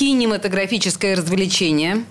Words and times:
кинематографическое 0.00 1.14
развлечение. 1.14 2.04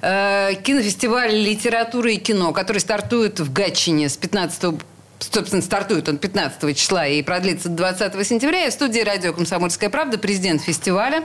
Э, 0.00 0.54
кинофестиваль 0.54 1.34
литературы 1.34 2.14
и 2.14 2.16
кино, 2.16 2.54
который 2.54 2.78
стартует 2.78 3.40
в 3.40 3.52
Гатчине 3.52 4.08
с 4.08 4.16
15 4.16 4.80
Собственно, 5.18 5.62
стартует 5.62 6.08
он 6.08 6.18
15 6.18 6.76
числа 6.76 7.06
и 7.06 7.22
продлится 7.22 7.68
до 7.68 7.94
20 7.94 8.26
сентября. 8.26 8.66
И 8.66 8.70
в 8.70 8.72
студии 8.72 9.00
радио 9.00 9.32
«Комсомольская 9.32 9.88
правда» 9.88 10.18
президент 10.18 10.60
фестиваля, 10.62 11.24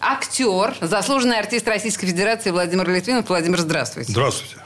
актер, 0.00 0.76
заслуженный 0.80 1.38
артист 1.38 1.66
Российской 1.66 2.06
Федерации 2.06 2.50
Владимир 2.50 2.88
Литвинов. 2.88 3.28
Владимир, 3.28 3.58
здравствуйте. 3.58 4.12
Здравствуйте. 4.12 4.56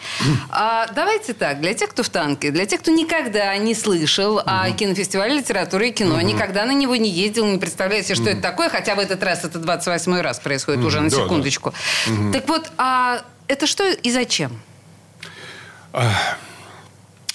А, 0.51 0.89
давайте 0.95 1.33
так, 1.33 1.61
для 1.61 1.73
тех, 1.73 1.91
кто 1.91 2.03
в 2.03 2.11
танке, 2.11 2.51
для 2.51 2.67
тех, 2.67 2.81
кто 2.81 2.91
никогда 2.91 3.57
не 3.57 3.75
слышал 3.75 4.37
угу. 4.37 4.45
о 4.45 4.71
кинофестивале 4.71 5.39
литературы 5.39 5.89
и 5.89 5.93
кино, 5.93 6.17
угу. 6.17 6.25
никогда 6.25 6.67
на 6.67 6.73
него 6.73 6.97
не 6.97 7.11
ездил, 7.11 7.47
не 7.47 7.59
представляет 7.59 8.07
себе, 8.07 8.15
что 8.15 8.25
угу. 8.25 8.33
это 8.33 8.43
такое, 8.43 8.69
хотя 8.69 8.95
в 8.95 8.99
этот 8.99 9.23
раз 9.23 9.45
это 9.45 9.59
28 9.59 10.21
раз 10.21 10.39
происходит 10.39 10.81
угу. 10.81 10.89
уже 10.89 11.01
на 11.01 11.11
секундочку. 11.11 11.71
Да, 11.71 12.13
да. 12.13 12.21
Угу. 12.21 12.33
Так 12.33 12.49
вот, 12.49 12.71
а 12.77 13.23
это 13.49 13.67
что 13.67 13.89
и 13.91 14.11
зачем? 14.11 14.61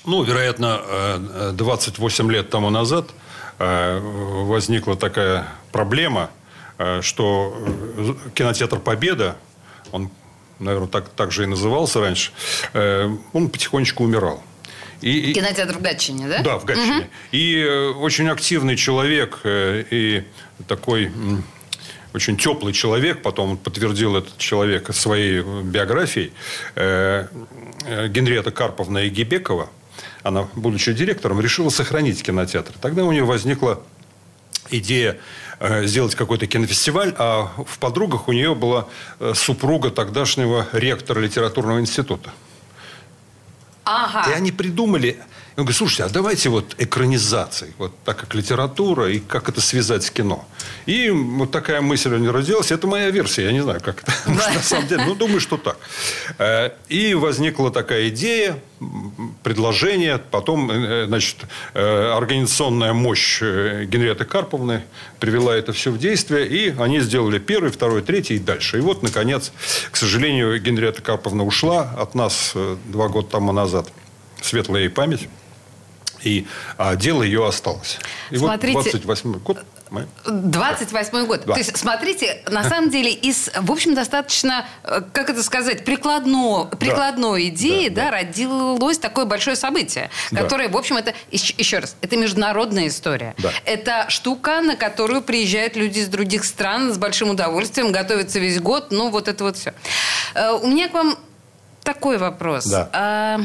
Ну, 0.05 0.23
вероятно, 0.23 1.51
28 1.53 2.27
э, 2.27 2.33
лет 2.33 2.49
тому 2.49 2.69
назад 2.69 3.09
э, 3.59 3.99
возникла 3.99 4.95
такая 4.95 5.47
проблема, 5.71 6.31
э, 6.77 7.01
что 7.01 7.55
кинотеатр 8.33 8.79
«Победа», 8.79 9.35
он, 9.91 10.09
наверное, 10.59 10.87
так, 10.87 11.09
так 11.09 11.31
же 11.31 11.43
и 11.43 11.45
назывался 11.45 11.99
раньше, 11.99 12.31
он 12.73 13.49
потихонечку 13.49 14.03
умирал. 14.03 14.43
И, 15.01 15.33
Кинотеатр 15.33 15.77
в 15.77 15.81
Гатчине, 15.81 16.27
да? 16.27 16.41
Да, 16.43 16.57
в 16.59 16.65
Гатчине. 16.65 16.97
Угу. 16.97 17.05
И 17.31 17.93
очень 17.97 18.29
активный 18.29 18.75
человек 18.75 19.39
и 19.43 20.23
такой 20.67 21.11
очень 22.13 22.37
теплый 22.37 22.73
человек, 22.73 23.21
потом 23.21 23.57
подтвердил 23.57 24.15
этот 24.15 24.37
человек 24.37 24.93
своей 24.93 25.41
биографией, 25.41 26.33
э, 26.75 27.27
Генриета 28.09 28.51
Карповна 28.51 28.99
Егибекова, 28.99 29.69
она, 30.23 30.47
будучи 30.55 30.93
директором, 30.93 31.41
решила 31.41 31.69
сохранить 31.69 32.23
кинотеатр. 32.23 32.73
Тогда 32.81 33.03
у 33.03 33.11
нее 33.11 33.23
возникла 33.23 33.81
идея 34.69 35.19
э, 35.59 35.85
сделать 35.85 36.15
какой-то 36.15 36.47
кинофестиваль, 36.47 37.13
а 37.17 37.51
в 37.67 37.79
подругах 37.79 38.27
у 38.27 38.31
нее 38.31 38.55
была 38.55 38.87
э, 39.19 39.33
супруга 39.35 39.91
тогдашнего 39.91 40.67
ректора 40.73 41.19
литературного 41.19 41.79
института. 41.79 42.31
Ага. 43.83 44.31
И 44.31 44.33
они 44.33 44.51
придумали 44.51 45.19
он 45.61 45.65
говорит, 45.65 45.77
слушайте, 45.77 46.03
а 46.05 46.09
давайте 46.09 46.49
вот 46.49 46.73
экранизации, 46.79 47.73
вот 47.77 47.93
так 48.03 48.17
как 48.17 48.33
литература, 48.33 49.11
и 49.11 49.19
как 49.19 49.47
это 49.47 49.61
связать 49.61 50.03
с 50.03 50.09
кино. 50.09 50.43
И 50.87 51.11
вот 51.11 51.51
такая 51.51 51.81
мысль 51.81 52.15
у 52.15 52.17
него 52.17 52.33
родилась. 52.33 52.71
Это 52.71 52.87
моя 52.87 53.11
версия, 53.11 53.43
я 53.43 53.51
не 53.51 53.61
знаю, 53.61 53.79
как 53.79 54.01
это 54.01 54.11
на 54.31 54.63
самом 54.63 54.87
деле. 54.87 55.05
Ну, 55.05 55.13
думаю, 55.13 55.39
что 55.39 55.57
так. 55.57 55.77
Э, 56.39 56.71
и 56.89 57.13
возникла 57.13 57.69
такая 57.69 58.09
идея, 58.09 58.57
предложение. 59.43 60.17
Потом, 60.17 60.71
э, 60.71 61.05
значит, 61.05 61.37
э, 61.75 62.11
организационная 62.11 62.93
мощь 62.93 63.41
Генриеты 63.41 64.25
Карповны 64.25 64.81
привела 65.19 65.55
это 65.55 65.73
все 65.73 65.91
в 65.91 65.99
действие. 65.99 66.47
И 66.47 66.73
они 66.79 67.01
сделали 67.01 67.37
первый, 67.37 67.69
второй, 67.69 68.01
третий 68.01 68.37
и 68.37 68.39
дальше. 68.39 68.79
И 68.79 68.81
вот, 68.81 69.03
наконец, 69.03 69.51
к 69.91 69.95
сожалению, 69.95 70.59
Генриета 70.59 71.03
Карповна 71.03 71.45
ушла 71.45 71.93
от 71.99 72.15
нас 72.15 72.53
два 72.85 73.09
года 73.09 73.27
тому 73.27 73.51
назад. 73.51 73.89
Светлая 74.41 74.81
ей 74.81 74.89
память. 74.89 75.29
И 76.23 76.47
а, 76.77 76.95
дело 76.95 77.23
ее 77.23 77.47
осталось. 77.47 77.99
И 78.29 78.37
Смотрите, 78.37 78.77
вот 78.77 78.83
28 78.83 79.39
год. 79.39 79.63
28 80.25 81.25
год. 81.25 81.43
Да. 81.45 81.53
То 81.53 81.59
есть, 81.59 81.75
смотрите, 81.77 82.41
на 82.49 82.63
самом 82.63 82.89
деле, 82.89 83.11
из, 83.11 83.49
в 83.53 83.71
общем, 83.71 83.93
достаточно, 83.93 84.65
э, 84.83 85.01
как 85.11 85.29
это 85.29 85.43
сказать, 85.43 85.83
прикладно, 85.83 86.69
прикладной 86.79 87.43
да. 87.43 87.49
идеи, 87.49 87.89
да, 87.89 88.05
да, 88.05 88.11
да, 88.11 88.17
родилось 88.17 88.97
такое 88.99 89.25
большое 89.25 89.57
событие, 89.57 90.09
да. 90.31 90.41
которое, 90.41 90.69
в 90.69 90.77
общем, 90.77 90.95
это, 90.95 91.13
еще 91.29 91.79
раз, 91.79 91.97
это 92.01 92.15
международная 92.15 92.87
история. 92.87 93.35
Да. 93.37 93.51
Это 93.65 94.05
штука, 94.09 94.61
на 94.61 94.77
которую 94.77 95.21
приезжают 95.21 95.75
люди 95.75 95.99
из 95.99 96.07
других 96.07 96.45
стран 96.45 96.93
с 96.93 96.97
большим 96.97 97.31
удовольствием, 97.31 97.91
готовятся 97.91 98.39
весь 98.39 98.61
год, 98.61 98.91
ну, 98.91 99.09
вот 99.09 99.27
это 99.27 99.43
вот 99.43 99.57
все. 99.57 99.73
Э, 100.35 100.51
у 100.51 100.67
меня 100.67 100.87
к 100.87 100.93
вам 100.93 101.17
такой 101.83 102.17
вопрос. 102.17 102.65
Да. 102.65 102.89
А, 102.93 103.41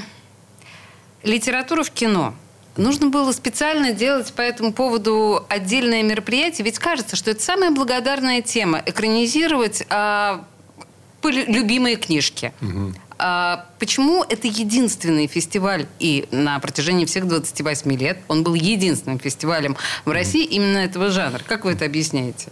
литература 1.25 1.83
в 1.83 1.91
кино– 1.91 2.35
Нужно 2.77 3.09
было 3.09 3.33
специально 3.33 3.93
делать 3.93 4.33
по 4.33 4.43
этому 4.43 4.73
поводу 4.73 5.45
отдельное 5.49 6.03
мероприятие, 6.03 6.65
ведь 6.65 6.79
кажется, 6.79 7.17
что 7.17 7.31
это 7.31 7.43
самая 7.43 7.71
благодарная 7.71 8.43
тема– 8.43 8.83
экранизировать 8.87 9.85
а, 9.89 10.45
любимые 11.23 11.97
книжки. 11.97 12.53
Угу. 12.61 12.95
А 13.19 13.67
почему 13.79 14.25
это 14.29 14.47
единственный 14.47 15.27
фестиваль, 15.27 15.87
и 15.99 16.29
на 16.31 16.59
протяжении 16.59 17.07
всех 17.07 17.27
28 17.27 17.93
лет 17.97 18.19
он 18.29 18.43
был 18.43 18.55
единственным 18.55 19.19
фестивалем 19.19 19.77
в 20.05 20.11
России 20.11 20.45
именно 20.45 20.79
этого 20.79 21.11
жанра? 21.11 21.41
Как 21.47 21.65
вы 21.65 21.73
это 21.73 21.87
объясняете? 21.87 22.51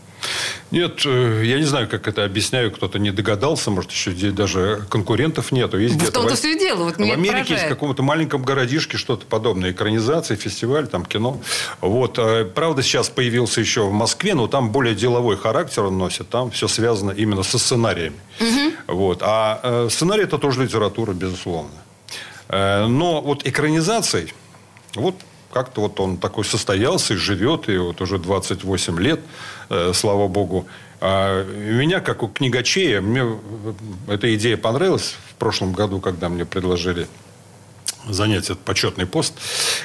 Нет, 0.71 1.03
э, 1.05 1.43
я 1.45 1.59
не 1.59 1.65
знаю, 1.65 1.89
как 1.89 2.09
это 2.09 2.25
объясняю. 2.25 2.71
Кто-то 2.71 2.99
не 2.99 3.11
догадался. 3.11 3.71
Может, 3.71 3.91
еще 3.93 4.13
здесь 4.13 4.33
даже 4.33 4.85
конкурентов 4.89 5.53
нету. 5.53 5.79
Есть 5.79 6.01
в 6.01 6.11
том-то 6.11 6.35
все 6.35 6.53
и 6.53 6.59
дело. 6.59 6.85
Вот 6.85 6.97
в 6.97 7.01
Америке 7.01 7.55
есть 7.55 7.67
в 7.67 7.69
каком-то 7.69 8.03
маленьком 8.03 8.43
городишке 8.43 8.97
что-то 8.97 9.27
подобное. 9.27 9.71
Экранизация, 9.71 10.37
фестиваль, 10.37 10.87
там 10.87 11.05
кино. 11.05 11.41
Вот. 11.81 12.19
Э, 12.19 12.45
правда, 12.45 12.83
сейчас 12.83 13.09
появился 13.09 13.61
еще 13.61 13.83
в 13.83 13.93
Москве, 13.93 14.35
но 14.35 14.47
там 14.47 14.71
более 14.71 14.95
деловой 14.95 15.37
характер 15.37 15.85
он 15.85 15.99
носит. 15.99 16.29
Там 16.29 16.51
все 16.51 16.69
связано 16.69 17.13
именно 17.13 17.43
со 17.43 17.59
сценариями. 17.59 18.17
Угу. 18.41 18.95
Вот. 18.95 19.19
А 19.23 19.61
э, 19.63 19.89
сценарий– 19.91 20.23
это 20.25 20.39
тоже 20.39 20.65
литература, 20.65 21.13
безусловно. 21.13 21.71
Но 22.49 23.23
вот 23.23 23.47
экранизацией, 23.47 24.35
вот 24.95 25.15
как-то 25.55 25.83
вот 25.83 26.01
он 26.01 26.17
такой 26.19 26.45
состоялся 26.45 27.15
и 27.15 27.17
живет, 27.17 27.69
и 27.69 27.79
вот 27.79 28.01
уже 28.01 28.19
28 28.19 29.01
лет, 29.01 29.21
э, 29.71 29.93
слава 29.95 30.27
богу. 30.27 30.67
А 31.01 31.45
меня, 31.45 32.01
как 32.01 32.23
у 32.23 32.29
книгачея, 32.29 33.01
мне 33.01 33.25
эта 34.09 34.35
идея 34.35 34.57
понравилась 34.57 35.15
в 35.31 35.35
прошлом 35.35 35.73
году, 35.73 36.01
когда 36.01 36.29
мне 36.29 36.45
предложили 36.45 37.07
занять 38.09 38.45
этот 38.45 38.61
почетный 38.61 39.07
пост, 39.07 39.35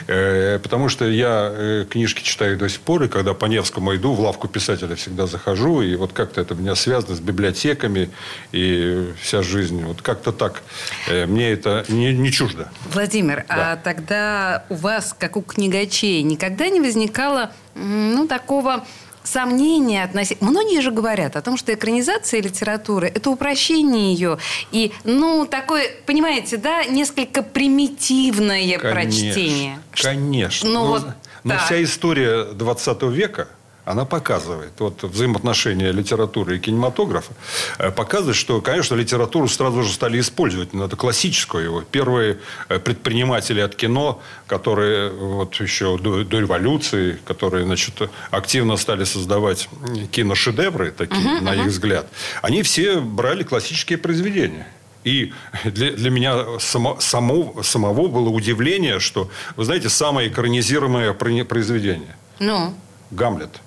э, 0.08 0.60
потому 0.60 0.90
что 0.90 1.06
я 1.06 1.52
э, 1.52 1.86
книжки 1.90 2.24
читаю 2.24 2.58
до 2.58 2.70
сих 2.70 2.82
пор, 2.82 3.04
и 3.04 3.08
когда 3.08 3.34
по 3.34 3.46
Невскому 3.46 3.96
иду, 3.96 4.14
в 4.14 4.20
лавку 4.20 4.48
писателя 4.48 4.96
всегда 4.96 5.28
захожу, 5.28 5.82
и 5.82 5.96
вот 5.96 6.14
как-то 6.14 6.42
это 6.42 6.54
у 6.54 6.58
меня 6.58 6.76
связано 6.76 7.16
с 7.16 7.20
библиотеками, 7.20 8.10
и 8.52 9.14
вся 9.22 9.42
жизнь, 9.42 9.84
вот 9.84 10.02
как-то 10.02 10.32
так. 10.32 10.62
Э, 11.08 11.26
мне 11.26 11.52
это 11.52 11.86
не, 11.90 12.14
не 12.14 12.32
чуждо. 12.32 12.70
Владимир, 12.94 13.46
да. 13.48 13.74
а 13.74 13.76
тогда 13.78 14.66
у 14.70 14.76
вас, 14.76 15.16
как 15.18 15.38
у 15.38 15.42
книгачей, 15.42 16.22
никогда 16.24 16.70
не 16.70 16.82
возникало 16.82 17.52
ну, 17.76 18.28
такого 18.28 18.86
сомнения 19.24 20.04
относительно... 20.04 20.50
Многие 20.50 20.82
же 20.82 20.92
говорят 20.92 21.36
о 21.36 21.42
том, 21.42 21.58
что 21.58 21.74
экранизация 21.74 22.42
литературы– 22.42 23.08
это 23.16 23.30
упрощение 23.30 24.14
ее. 24.14 24.38
И, 24.72 24.92
ну, 25.04 25.46
такое, 25.46 25.90
понимаете, 26.06 26.58
да, 26.58 26.84
несколько 26.86 27.44
примитивное 27.44 28.78
конечно, 28.78 28.92
прочтение. 28.92 29.80
Конечно. 29.92 30.70
Ну, 30.70 30.86
вот, 30.88 31.06
но 31.44 31.58
вся 31.58 31.82
история 31.84 32.46
20 32.46 33.04
века– 33.04 33.48
она 33.90 34.06
показывает, 34.06 34.74
вот 34.78 35.02
взаимоотношения 35.02 35.92
литературы 35.92 36.58
и 36.58 36.60
кинематографа, 36.60 37.34
э, 37.80 37.90
показывает, 37.90 38.36
что, 38.36 38.62
конечно, 38.62 38.94
литературу 38.94 39.48
сразу 39.48 39.82
же 39.82 39.92
стали 39.92 40.20
использовать, 40.20 40.74
но 40.74 40.86
это 40.86 40.96
классическую 40.96 41.64
его. 41.64 41.82
Первые 41.82 42.38
э, 42.68 42.78
предприниматели 42.78 43.60
от 43.62 43.76
кино, 43.76 44.22
которые 44.46 45.10
вот 45.10 45.56
еще 45.56 45.98
до, 45.98 46.24
до 46.24 46.40
революции, 46.40 47.18
которые, 47.26 47.66
значит, 47.66 47.96
активно 48.30 48.78
стали 48.78 49.06
создавать 49.06 49.68
киношедевры, 50.12 50.92
такие, 50.92 51.26
uh-huh, 51.26 51.42
на 51.42 51.56
uh-huh. 51.56 51.62
их 51.62 51.66
взгляд, 51.66 52.08
они 52.44 52.62
все 52.62 53.00
брали 53.00 53.42
классические 53.42 53.98
произведения. 53.98 54.68
И 55.04 55.34
для, 55.64 55.94
для 55.94 56.12
меня 56.12 56.60
само, 56.60 57.00
само, 57.00 57.64
самого 57.64 58.08
было 58.08 58.30
удивление, 58.30 59.00
что, 59.00 59.32
вы 59.56 59.66
знаете, 59.66 59.90
самое 59.90 60.30
экранизируемое 60.30 61.14
произведение. 61.14 62.16
Ну? 62.40 62.76
Гамлет. 63.10 63.62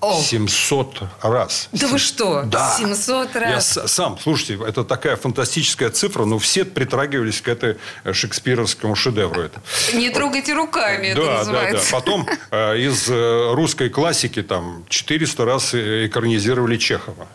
О. 0.00 0.20
700 0.20 1.02
раз. 1.22 1.68
Да 1.72 1.86
вы 1.88 1.98
что? 1.98 2.42
Да. 2.42 2.76
700 2.76 3.36
раз? 3.36 3.76
Я 3.76 3.88
сам, 3.88 4.18
слушайте, 4.22 4.58
это 4.66 4.84
такая 4.84 5.16
фантастическая 5.16 5.90
цифра, 5.90 6.24
но 6.24 6.38
все 6.38 6.64
притрагивались 6.64 7.40
к 7.40 7.48
этой 7.48 7.76
шекспировскому 8.12 8.94
шедевру. 8.94 9.42
Это. 9.42 9.62
Не 9.94 10.10
трогайте 10.10 10.52
руками, 10.52 11.14
да, 11.14 11.20
это 11.20 11.30
называется. 11.38 11.90
Да, 11.90 11.90
да. 11.90 11.98
Потом 11.98 12.28
э, 12.50 12.78
из 12.78 13.08
э, 13.08 13.52
русской 13.54 13.88
классики 13.88 14.42
там 14.42 14.84
400 14.88 15.44
раз 15.44 15.74
экранизировали 15.74 16.76
Чехова 16.76 17.26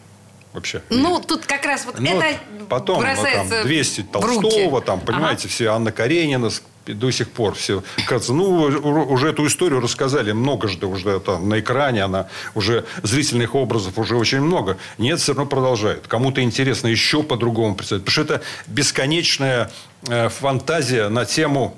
вообще. 0.53 0.81
Ну, 0.89 1.19
тут 1.19 1.45
как 1.45 1.65
раз 1.65 1.85
вот 1.85 1.99
ну, 1.99 2.21
это 2.21 2.39
потом, 2.69 2.99
бросается 2.99 3.43
ну, 3.43 3.49
там, 3.49 3.67
200 3.67 4.01
Толстого, 4.03 4.81
там, 4.81 4.99
понимаете, 4.99 5.43
ага. 5.43 5.49
все 5.49 5.67
Анна 5.67 5.91
Каренина, 5.91 6.49
до 6.85 7.11
сих 7.11 7.29
пор 7.29 7.55
все, 7.55 7.83
кажется, 8.07 8.33
ну, 8.33 8.63
уже 9.09 9.29
эту 9.29 9.45
историю 9.47 9.79
рассказали 9.79 10.31
многожды 10.31 10.85
уже 10.85 11.19
там 11.19 11.47
на 11.49 11.59
экране, 11.59 12.03
она 12.03 12.27
уже 12.55 12.85
зрительных 13.03 13.55
образов 13.55 13.97
уже 13.97 14.15
очень 14.15 14.41
много. 14.41 14.77
Нет, 14.97 15.19
все 15.19 15.33
равно 15.33 15.45
продолжает. 15.45 16.07
Кому-то 16.07 16.41
интересно 16.41 16.87
еще 16.87 17.23
по-другому 17.23 17.75
представить. 17.75 18.05
Потому 18.05 18.25
что 18.25 18.35
это 18.35 18.43
бесконечная 18.67 19.71
э, 20.07 20.29
фантазия 20.29 21.09
на 21.09 21.25
тему 21.25 21.77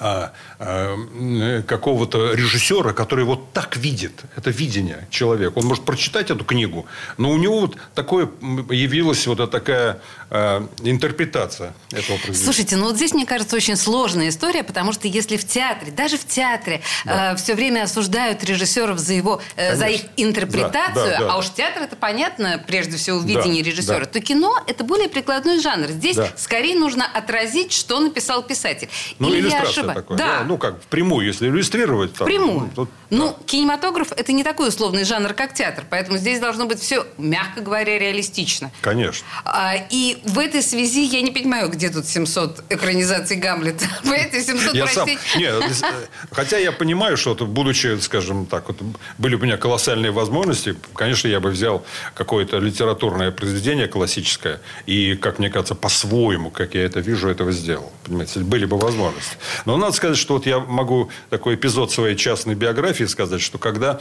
а, 0.00 0.32
а, 0.58 1.62
какого-то 1.62 2.32
режиссера, 2.32 2.92
который 2.92 3.24
вот 3.24 3.52
так 3.52 3.76
видит, 3.76 4.22
это 4.36 4.50
видение 4.50 5.06
человека. 5.10 5.58
Он 5.58 5.66
может 5.66 5.84
прочитать 5.84 6.30
эту 6.30 6.44
книгу, 6.44 6.86
но 7.18 7.30
у 7.30 7.36
него 7.36 7.60
вот 7.60 7.76
такое 7.94 8.30
явилась 8.70 9.26
вот 9.26 9.50
такая 9.50 10.00
а, 10.30 10.66
интерпретация 10.82 11.74
этого 11.90 12.16
произведения. 12.16 12.44
Слушайте, 12.44 12.76
ну 12.76 12.84
вот 12.86 12.96
здесь, 12.96 13.12
мне 13.12 13.26
кажется, 13.26 13.56
очень 13.56 13.76
сложная 13.76 14.30
история, 14.30 14.62
потому 14.62 14.92
что 14.92 15.06
если 15.06 15.36
в 15.36 15.46
театре, 15.46 15.92
даже 15.92 16.16
в 16.16 16.26
театре 16.26 16.80
да. 17.04 17.32
э, 17.32 17.36
все 17.36 17.54
время 17.54 17.82
осуждают 17.82 18.42
режиссеров 18.44 18.98
за 18.98 19.12
его, 19.12 19.42
э, 19.56 19.76
за 19.76 19.86
их 19.86 20.02
интерпретацию, 20.16 20.94
да, 20.94 21.18
да, 21.18 21.18
да. 21.18 21.32
а 21.32 21.38
уж 21.38 21.50
театр 21.50 21.82
это 21.82 21.96
понятно, 21.96 22.62
прежде 22.66 22.96
всего, 22.96 23.18
в 23.18 23.24
видении 23.24 23.62
да, 23.62 23.70
режиссера, 23.70 24.00
да. 24.00 24.06
то 24.06 24.20
кино 24.20 24.56
это 24.66 24.84
более 24.84 25.08
прикладной 25.08 25.60
жанр. 25.60 25.88
Здесь 25.88 26.16
да. 26.16 26.30
скорее 26.36 26.76
нужно 26.76 27.04
отразить, 27.06 27.72
что 27.72 28.00
написал 28.00 28.42
писатель. 28.42 28.88
Ну, 29.18 29.32
Или 29.32 29.50
я 29.50 29.62
ошибаюсь? 29.62 29.89
Такое. 29.94 30.18
Да. 30.18 30.44
Ну, 30.46 30.58
как, 30.58 30.80
впрямую, 30.82 31.26
если 31.26 31.48
иллюстрировать. 31.48 32.14
Там, 32.14 32.26
впрямую. 32.26 32.60
Ну, 32.60 32.70
тут, 32.74 32.90
ну 33.10 33.28
да. 33.28 33.44
кинематограф– 33.46 34.12
это 34.16 34.32
не 34.32 34.44
такой 34.44 34.68
условный 34.68 35.04
жанр, 35.04 35.32
как 35.34 35.54
театр. 35.54 35.84
Поэтому 35.88 36.18
здесь 36.18 36.40
должно 36.40 36.66
быть 36.66 36.80
все, 36.80 37.06
мягко 37.18 37.60
говоря, 37.60 37.98
реалистично. 37.98 38.70
Конечно. 38.80 39.26
А, 39.44 39.74
и 39.90 40.18
в 40.24 40.38
этой 40.38 40.62
связи 40.62 41.04
я 41.04 41.22
не 41.22 41.30
понимаю, 41.30 41.68
где 41.68 41.90
тут 41.90 42.06
700 42.06 42.64
экранизаций 42.68 43.36
Гамлета. 43.36 43.86
Эти 44.04 44.44
700, 44.44 44.74
я 44.74 44.86
сам, 44.86 45.08
нет, 45.36 45.54
э, 45.62 46.06
хотя 46.30 46.58
я 46.58 46.72
понимаю, 46.72 47.16
что, 47.16 47.34
будучи, 47.34 47.98
скажем 48.00 48.46
так, 48.46 48.68
вот, 48.68 48.78
были 49.18 49.34
у 49.34 49.38
меня 49.38 49.56
колоссальные 49.56 50.12
возможности, 50.12 50.76
конечно, 50.94 51.28
я 51.28 51.40
бы 51.40 51.50
взял 51.50 51.84
какое-то 52.14 52.58
литературное 52.58 53.30
произведение 53.30 53.88
классическое 53.88 54.60
и, 54.86 55.14
как 55.16 55.38
мне 55.38 55.50
кажется, 55.50 55.74
по-своему, 55.74 56.50
как 56.50 56.74
я 56.74 56.84
это 56.84 57.00
вижу, 57.00 57.28
этого 57.28 57.52
сделал. 57.52 57.92
Понимаете, 58.04 58.40
были 58.40 58.64
бы 58.64 58.78
возможности. 58.78 59.36
Но 59.64 59.76
надо 59.80 59.92
сказать, 59.92 60.16
что 60.16 60.34
вот 60.34 60.46
я 60.46 60.60
могу 60.60 61.10
такой 61.30 61.56
эпизод 61.56 61.90
своей 61.90 62.16
частной 62.16 62.54
биографии 62.54 63.04
сказать, 63.04 63.40
что 63.40 63.58
когда 63.58 63.98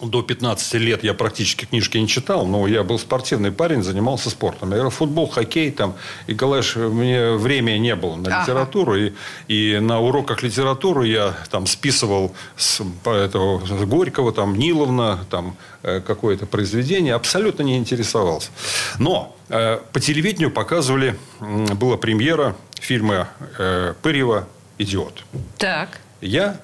до 0.00 0.22
15 0.22 0.74
лет 0.74 1.02
я 1.02 1.12
практически 1.14 1.64
книжки 1.64 1.98
не 1.98 2.06
читал, 2.06 2.46
но 2.46 2.66
я 2.66 2.84
был 2.84 2.98
спортивный 2.98 3.50
парень, 3.50 3.82
занимался 3.82 4.30
спортом. 4.30 4.70
Я 4.70 4.76
играл 4.76 4.90
в 4.90 4.94
футбол, 4.94 5.28
хоккей 5.28 5.70
там. 5.72 5.94
И, 6.26 6.34
Галаш, 6.34 6.76
мне 6.76 7.32
времени 7.32 7.78
не 7.78 7.96
было 7.96 8.16
на 8.16 8.42
литературу. 8.42 8.92
Ага. 8.92 9.12
И, 9.48 9.74
и 9.74 9.78
на 9.80 10.00
уроках 10.00 10.42
литературы 10.42 11.08
я 11.08 11.34
там 11.50 11.66
списывал 11.66 12.32
с, 12.56 12.80
этого, 13.04 13.64
с 13.66 13.84
Горького, 13.84 14.32
там, 14.32 14.56
Ниловна, 14.56 15.24
там, 15.30 15.56
э, 15.82 16.00
какое-то 16.00 16.46
произведение. 16.46 17.14
Абсолютно 17.14 17.64
не 17.64 17.76
интересовался. 17.76 18.50
Но 18.98 19.36
э, 19.48 19.78
по 19.92 20.00
телевидению 20.00 20.52
показывали, 20.52 21.18
э, 21.40 21.74
была 21.74 21.96
премьера 21.96 22.54
фильма 22.80 23.28
э, 23.58 23.94
Пырьева 24.00 24.46
«Идиот». 24.78 25.24
Так. 25.58 26.00
Я 26.20 26.60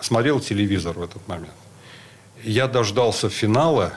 смотрел 0.00 0.40
телевизор 0.40 0.98
в 0.98 1.02
этот 1.02 1.26
момент. 1.28 1.54
Я 2.42 2.68
дождался 2.68 3.30
финала, 3.30 3.94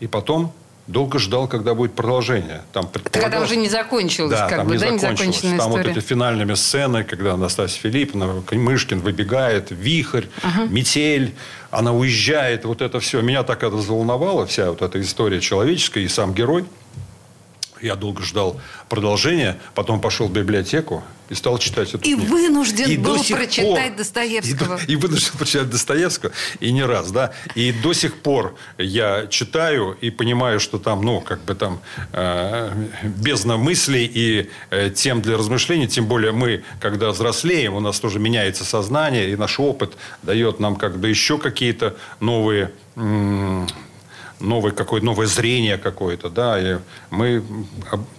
и 0.00 0.06
потом 0.06 0.52
долго 0.88 1.18
ждал, 1.18 1.46
когда 1.46 1.74
будет 1.74 1.94
продолжение. 1.94 2.62
Там 2.72 2.90
Когда 3.12 3.40
уже 3.40 3.56
не 3.56 3.68
закончилось, 3.68 4.32
да, 4.32 4.48
как 4.48 4.58
там 4.58 4.68
бы, 4.68 4.74
не 4.74 4.78
да, 4.80 4.98
закончилось. 4.98 5.40
Там 5.40 5.70
история. 5.70 5.88
вот 5.88 5.96
эти 5.96 6.04
финальными 6.04 6.54
сцены, 6.54 7.04
когда 7.04 7.34
Анастасия 7.34 7.80
Филипповна, 7.82 8.42
Мышкин 8.50 9.00
выбегает, 9.00 9.70
вихрь, 9.70 10.24
ага. 10.42 10.64
метель, 10.64 11.34
она 11.70 11.92
уезжает, 11.92 12.64
вот 12.64 12.80
это 12.80 13.00
все. 13.00 13.20
Меня 13.20 13.42
так 13.42 13.62
это 13.62 13.76
взволновало, 13.76 14.46
вся 14.46 14.70
вот 14.70 14.82
эта 14.82 15.00
история 15.00 15.40
человеческая 15.40 16.04
и 16.04 16.08
сам 16.08 16.34
герой. 16.34 16.64
Я 17.82 17.94
долго 17.94 18.22
ждал 18.22 18.60
продолжения, 18.88 19.58
потом 19.74 20.00
пошел 20.00 20.28
в 20.28 20.32
библиотеку 20.32 21.04
и 21.28 21.34
стал 21.34 21.58
читать 21.58 21.88
эту 21.90 21.98
и 21.98 22.14
книгу. 22.14 22.22
Вынужден 22.32 22.90
и 22.90 22.96
был 22.96 23.22
прочитать 23.22 23.88
пор, 23.88 23.96
Достоевского. 23.96 24.80
И, 24.86 24.92
и 24.92 24.96
вынужден 24.96 25.32
прочитать 25.38 25.70
Достоевского, 25.70 26.32
и 26.60 26.72
не 26.72 26.82
раз, 26.84 27.10
да. 27.10 27.32
И 27.54 27.72
до 27.72 27.92
сих 27.92 28.16
пор 28.16 28.56
я 28.78 29.26
читаю 29.28 29.96
и 30.00 30.10
понимаю, 30.10 30.60
что 30.60 30.78
там, 30.78 31.02
ну, 31.02 31.20
как 31.20 31.42
бы 31.44 31.54
там 31.54 31.80
э, 32.12 32.70
бездна 33.04 33.56
мыслей 33.56 34.10
и 34.12 34.50
э, 34.70 34.90
тем 34.90 35.20
для 35.20 35.36
размышлений, 35.36 35.86
тем 35.86 36.06
более 36.06 36.32
мы, 36.32 36.64
когда 36.80 37.10
взрослеем, 37.10 37.74
у 37.74 37.80
нас 37.80 38.00
тоже 38.00 38.18
меняется 38.18 38.64
сознание, 38.64 39.30
и 39.30 39.36
наш 39.36 39.60
опыт 39.60 39.96
дает 40.22 40.60
нам 40.60 40.76
как 40.76 40.98
бы 40.98 41.08
еще 41.08 41.38
какие-то 41.38 41.96
новые 42.20 42.72
новое 44.40 44.72
какое 44.72 45.00
новое 45.00 45.26
зрение 45.26 45.78
какое-то, 45.78 46.30
да, 46.30 46.58
и 46.60 46.78
мы, 47.10 47.44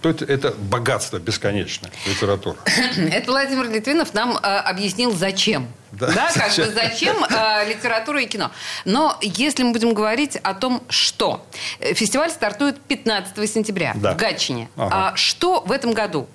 это, 0.02 0.24
это 0.24 0.52
богатство 0.52 1.18
бесконечное 1.18 1.90
литература. 2.06 2.56
Это 2.96 3.30
Владимир 3.30 3.68
Литвинов 3.70 4.14
нам 4.14 4.36
э, 4.36 4.40
объяснил, 4.40 5.12
зачем. 5.12 5.68
Да, 5.92 6.06
да 6.12 6.30
как 6.32 6.54
бы 6.54 6.70
зачем 6.72 7.24
э, 7.24 7.68
литература 7.68 8.22
и 8.22 8.26
кино. 8.26 8.50
Но 8.84 9.16
если 9.20 9.62
мы 9.62 9.72
будем 9.72 9.92
говорить 9.92 10.36
о 10.36 10.54
том, 10.54 10.82
что 10.88 11.44
фестиваль 11.80 12.30
стартует 12.30 12.80
15 12.80 13.50
сентября 13.50 13.92
да. 13.96 14.12
в 14.12 14.16
Гатчине. 14.16 14.68
Ага. 14.76 15.10
А 15.12 15.16
что 15.16 15.60
в 15.60 15.72
этом 15.72 15.92
году? 15.92 16.28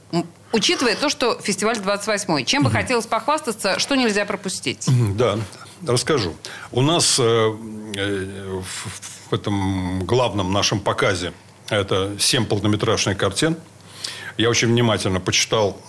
Учитывая 0.51 0.95
то, 0.95 1.09
что 1.09 1.39
фестиваль 1.41 1.75
28-й, 1.77 2.45
чем 2.45 2.63
бы 2.63 2.69
угу. 2.69 2.77
хотелось 2.77 3.05
похвастаться, 3.05 3.79
что 3.79 3.95
нельзя 3.95 4.25
пропустить? 4.25 4.87
Да, 5.15 5.37
расскажу. 5.85 6.33
У 6.71 6.81
нас 6.81 7.17
э, 7.19 7.53
э, 7.95 8.61
в 9.29 9.33
этом 9.33 10.05
главном 10.05 10.51
нашем 10.51 10.79
показе 10.79 11.33
это 11.69 12.15
семь 12.19 12.45
полнометражных 12.45 13.17
картин. 13.17 13.57
Я 14.37 14.49
очень 14.49 14.67
внимательно 14.67 15.19
почитал, 15.19 15.79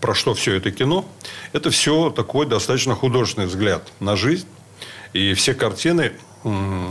про 0.00 0.14
что 0.14 0.34
все 0.34 0.54
это 0.54 0.70
кино. 0.70 1.04
Это 1.52 1.70
все 1.70 2.10
такой 2.10 2.46
достаточно 2.46 2.94
художественный 2.94 3.46
взгляд 3.46 3.92
на 4.00 4.16
жизнь. 4.16 4.46
И 5.12 5.34
все 5.34 5.54
картины, 5.54 6.12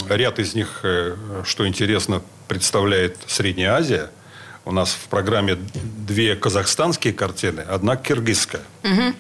ряд 0.10 0.40
из 0.40 0.54
них, 0.54 0.82
э, 0.84 1.16
что 1.46 1.68
интересно, 1.68 2.22
представляет 2.48 3.18
Средняя 3.28 3.74
Азия. 3.74 4.10
У 4.66 4.72
нас 4.72 4.92
в 4.92 5.08
программе 5.08 5.56
две 5.56 6.36
казахстанские 6.36 7.14
картины, 7.14 7.62
одна 7.62 7.96
киргизская. 7.96 8.64
Угу. 8.84 9.14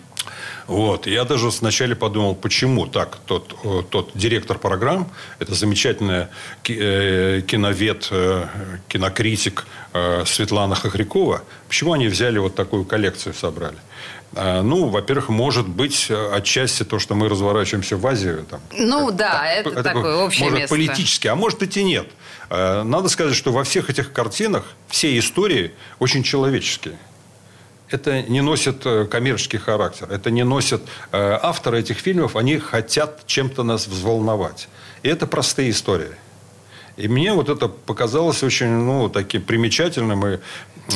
Вот. 0.67 1.07
Я 1.07 1.24
даже 1.24 1.50
вначале 1.50 1.95
подумал, 1.95 2.36
почему 2.36 2.88
так. 2.88 3.17
Тот, 3.25 3.55
э, 3.63 3.83
тот 3.89 4.12
директор 4.13 4.59
программ, 4.59 5.09
это 5.39 5.55
замечательная 5.55 6.29
э, 6.67 7.41
киновед, 7.47 8.09
э, 8.12 8.45
кинокритик 8.88 9.65
Светлана 10.25 10.75
Хохрякова, 10.75 11.41
почему 11.67 11.93
они 11.93 12.07
взяли 12.07 12.38
вот 12.38 12.53
такую 12.53 12.86
коллекцию, 12.86 13.33
собрали? 13.33 13.77
Ну, 14.33 14.89
во-первых, 14.89 15.29
может 15.29 15.67
быть, 15.67 16.12
отчасти 16.12 16.83
то, 16.83 17.00
что 17.00 17.15
мы 17.15 17.29
разворачиваемся 17.29 17.97
в 17.97 18.05
Азию. 18.05 18.45
Там, 18.47 18.59
ну, 18.77 19.07
как, 19.07 19.15
да, 19.15 19.31
так, 19.31 19.57
это, 19.57 19.69
это 19.69 19.83
такое 19.83 20.17
общее 20.17 20.43
может, 20.43 20.59
место. 20.59 20.75
политически, 20.75 21.27
а 21.27 21.36
может 21.36 21.57
быть 21.57 21.75
и 21.77 21.83
нет. 21.83 22.07
Надо 22.50 23.07
сказать, 23.07 23.33
что 23.33 23.51
во 23.51 23.63
всех 23.63 23.89
этих 23.89 24.12
картинах 24.12 24.65
все 24.89 25.17
истории 25.17 25.71
очень 25.97 26.21
человеческие 26.21 26.97
это 27.89 28.22
не 28.22 28.41
носит 28.41 28.86
э, 28.86 29.06
коммерческий 29.06 29.58
характер. 29.58 30.08
Это 30.12 30.29
не 30.32 30.44
носит... 30.44 30.82
Э, 31.12 31.39
авторы 31.41 31.79
этих 31.79 31.98
фильмов, 31.98 32.36
они 32.36 32.58
хотят 32.58 33.25
чем-то 33.25 33.63
нас 33.63 33.88
взволновать. 33.88 34.67
И 35.03 35.10
это 35.10 35.27
простые 35.27 35.70
истории. 35.70 36.12
И 36.98 37.08
мне 37.08 37.34
вот 37.34 37.48
это 37.48 37.67
показалось 37.67 38.44
очень, 38.44 38.70
ну, 38.70 39.08
таким 39.08 39.44
примечательным. 39.44 40.25
И, 40.25 40.39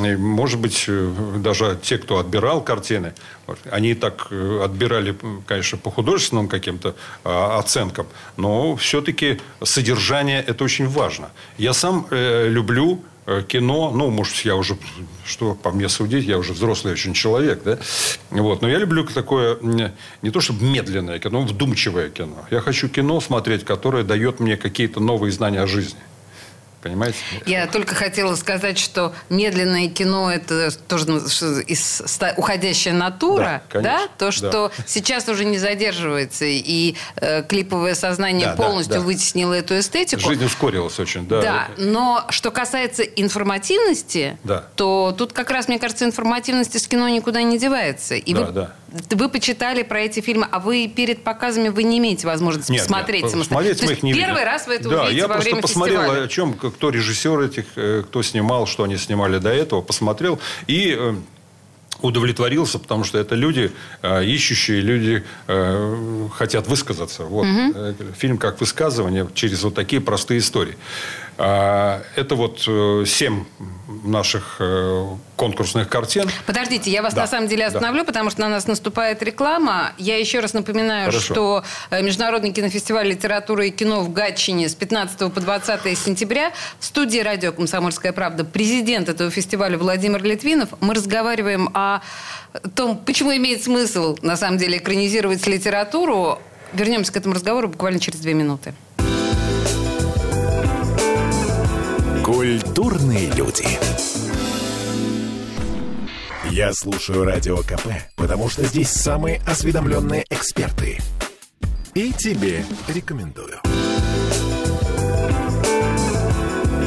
и, 0.04 0.16
может 0.18 0.60
быть, 0.60 0.86
э, 0.88 1.14
даже 1.38 1.80
те, 1.82 1.98
кто 1.98 2.18
отбирал 2.18 2.62
картины, 2.62 3.14
они 3.70 3.94
так 3.94 4.28
отбирали, 4.32 5.16
конечно, 5.46 5.78
по 5.78 5.92
художественным 5.92 6.48
каким-то 6.48 6.96
а, 7.26 7.60
оценкам, 7.60 8.08
но 8.38 8.78
все-таки 8.78 9.42
содержание– 9.62 10.42
это 10.48 10.64
очень 10.64 10.88
важно. 10.88 11.32
Я 11.58 11.74
сам 11.74 12.08
э, 12.12 12.48
люблю 12.48 13.04
кино, 13.48 13.92
ну, 13.92 14.10
может, 14.10 14.36
я 14.46 14.56
уже, 14.56 14.78
что 15.26 15.54
по 15.54 15.72
мне 15.72 15.90
судить, 15.90 16.26
я 16.26 16.38
уже 16.38 16.54
взрослый 16.54 16.94
очень 16.94 17.14
человек, 17.14 17.62
да, 17.64 17.78
вот, 18.30 18.62
но 18.62 18.70
я 18.70 18.78
люблю 18.78 19.06
такое, 19.06 19.58
не 19.62 20.32
то 20.32 20.42
чтобы 20.42 20.66
медленное 20.66 21.20
кино, 21.20 21.42
вдумчивое 21.42 22.10
кино. 22.10 22.46
Я 22.50 22.62
хочу 22.62 22.90
кино 22.90 23.22
смотреть, 23.22 23.64
которое 23.64 24.04
дает 24.04 24.40
мне 24.40 24.58
какие-то 24.58 25.00
новые 25.00 25.32
знания 25.32 25.62
о 25.62 25.68
жизни. 25.68 26.00
Понимаете? 26.82 27.18
Я 27.46 27.68
только 27.68 27.94
хотела 27.94 28.36
сказать, 28.36 28.80
что 28.80 29.14
медленное 29.30 29.88
кино 29.88 30.32
это 30.32 30.72
тоже 30.88 31.08
ну, 31.08 31.18
из 31.18 32.02
уходящая 32.38 32.94
натура, 32.94 33.62
да? 33.72 33.82
да? 33.82 34.08
То, 34.18 34.32
что 34.32 34.72
да. 34.76 34.84
сейчас 34.88 35.28
уже 35.30 35.46
не 35.46 35.60
задерживается, 35.60 36.46
и 36.46 36.96
э, 37.18 37.44
клиповое 37.44 37.94
сознание 37.94 38.48
да, 38.48 38.56
полностью 38.56 38.96
да, 38.96 39.00
да. 39.00 39.06
вытеснило 39.06 39.54
эту 39.54 39.78
эстетику. 39.78 40.22
Жизнь 40.28 40.44
ускорилась 40.44 41.00
очень, 41.00 41.28
да. 41.28 41.42
Да, 41.42 41.68
но 41.78 42.26
что 42.30 42.50
касается 42.50 43.04
информативности, 43.04 44.38
да. 44.44 44.66
то 44.76 45.14
тут 45.16 45.34
как 45.34 45.52
раз, 45.52 45.68
мне 45.68 45.78
кажется, 45.78 46.06
информативность 46.06 46.76
из 46.76 46.88
кино 46.88 47.08
никуда 47.10 47.44
не 47.44 47.60
девается. 47.60 48.16
И 48.16 48.34
да, 48.34 48.42
вы, 48.42 48.52
да. 48.52 48.74
Вы 48.92 49.30
почитали 49.30 49.84
про 49.84 50.02
эти 50.02 50.20
фильмы, 50.20 50.48
а 50.52 50.60
вы 50.60 50.92
перед 50.94 51.24
показами 51.24 51.70
вы 51.70 51.84
не 51.84 52.00
имеете 52.00 52.28
возможности 52.28 52.72
нет, 52.72 52.82
посмотреть 52.82 53.24
нет, 53.24 53.32
самостоятельно. 53.32 53.76
Смотреть 53.76 53.90
мы 53.90 53.98
их 53.98 54.04
не 54.04 54.14
Первый 54.14 54.40
видим. 54.40 54.46
раз 54.46 54.68
вы 54.68 54.74
это 54.76 54.90
да, 54.90 55.02
увидите 55.04 55.18
я 55.18 55.28
во 55.28 55.34
просто 55.34 55.50
время 55.50 55.62
посмотрел, 55.62 56.02
фестиваля. 56.02 56.24
о 56.24 56.28
чем 56.28 56.54
кто 56.54 56.90
режиссер 56.90 57.40
этих, 57.40 57.66
э, 57.76 58.04
кто 58.06 58.22
снимал, 58.22 58.68
что 58.68 58.84
они 58.84 58.98
снимали 58.98 59.38
до 59.38 59.50
этого, 59.50 59.82
посмотрел. 59.82 60.40
И 60.68 60.96
э, 60.98 61.16
удовлетворился, 62.02 62.80
потому 62.80 63.04
что 63.04 63.18
это 63.18 63.36
люди, 63.36 63.72
э, 64.02 64.26
ищущие 64.26 64.82
люди, 64.82 65.24
хотят 66.34 66.68
высказаться. 66.68 67.24
Вот. 67.24 67.46
Угу. 67.46 67.96
Фильм 68.18 68.38
как 68.38 68.60
высказывание 68.60 69.28
через 69.34 69.64
вот 69.64 69.76
такие 69.76 70.02
простые 70.02 70.40
истории. 70.40 70.76
А, 71.38 72.02
это 72.16 72.36
вот 72.36 72.62
семь 73.08 73.46
наших 74.04 74.58
э, 74.60 75.08
конкурсных 75.36 75.90
картин. 75.90 76.30
Подождите, 76.46 76.92
я 76.92 77.02
вас 77.02 77.14
да. 77.14 77.22
на 77.22 77.28
самом 77.28 77.48
деле 77.48 77.66
остановлю, 77.66 78.02
да. 78.02 78.06
потому 78.06 78.30
что 78.30 78.42
на 78.42 78.50
нас 78.50 78.68
наступает 78.68 79.22
реклама. 79.24 79.94
Я 79.98 80.18
еще 80.18 80.40
раз 80.40 80.54
напоминаю, 80.54 81.08
Хорошо. 81.08 81.34
что 81.34 81.64
э, 81.90 82.02
Международный 82.02 82.52
кинофестиваль 82.52 83.08
литературы 83.08 83.68
и 83.68 83.72
кино 83.72 84.02
в 84.02 84.12
Гатчине 84.12 84.70
с 84.70 84.76
15 84.76 85.34
по 85.34 85.40
20 85.40 85.98
сентября 85.98 86.52
в 86.80 86.86
студии 86.86 87.20
радио 87.20 87.52
«Комсомольская 87.52 88.14
правда» 88.14 88.44
президент 88.44 89.10
этого 89.10 89.30
фестиваля 89.30 89.78
Владимир 89.78 90.24
Литвинов. 90.24 90.70
Мы 90.80 90.94
разговариваем 90.94 91.70
о 91.74 92.02
том, 92.76 92.98
почему 92.98 93.36
имеет 93.36 93.64
смысл 93.64 94.18
на 94.22 94.36
самом 94.36 94.58
деле 94.58 94.78
экранизировать 94.78 95.46
литературу. 95.48 96.40
Вернемся 96.74 97.12
к 97.12 97.18
этому 97.18 97.36
разговору 97.36 97.68
буквально 97.68 98.00
через 98.00 98.20
две 98.20 98.34
минуты. 98.34 98.74
Культурные 102.34 103.30
люди. 103.32 103.68
Я 106.50 106.72
слушаю 106.72 107.26
Радио 107.26 107.58
КП, 107.58 107.88
потому 108.16 108.50
что 108.50 108.64
здесь 108.64 108.90
самые 108.90 109.42
осведомленные 109.46 110.24
эксперты. 110.30 111.00
И 111.94 112.14
тебе 112.14 112.64
рекомендую. 112.88 113.60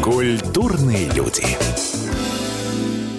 Культурные 0.02 1.10
люди. 1.10 1.44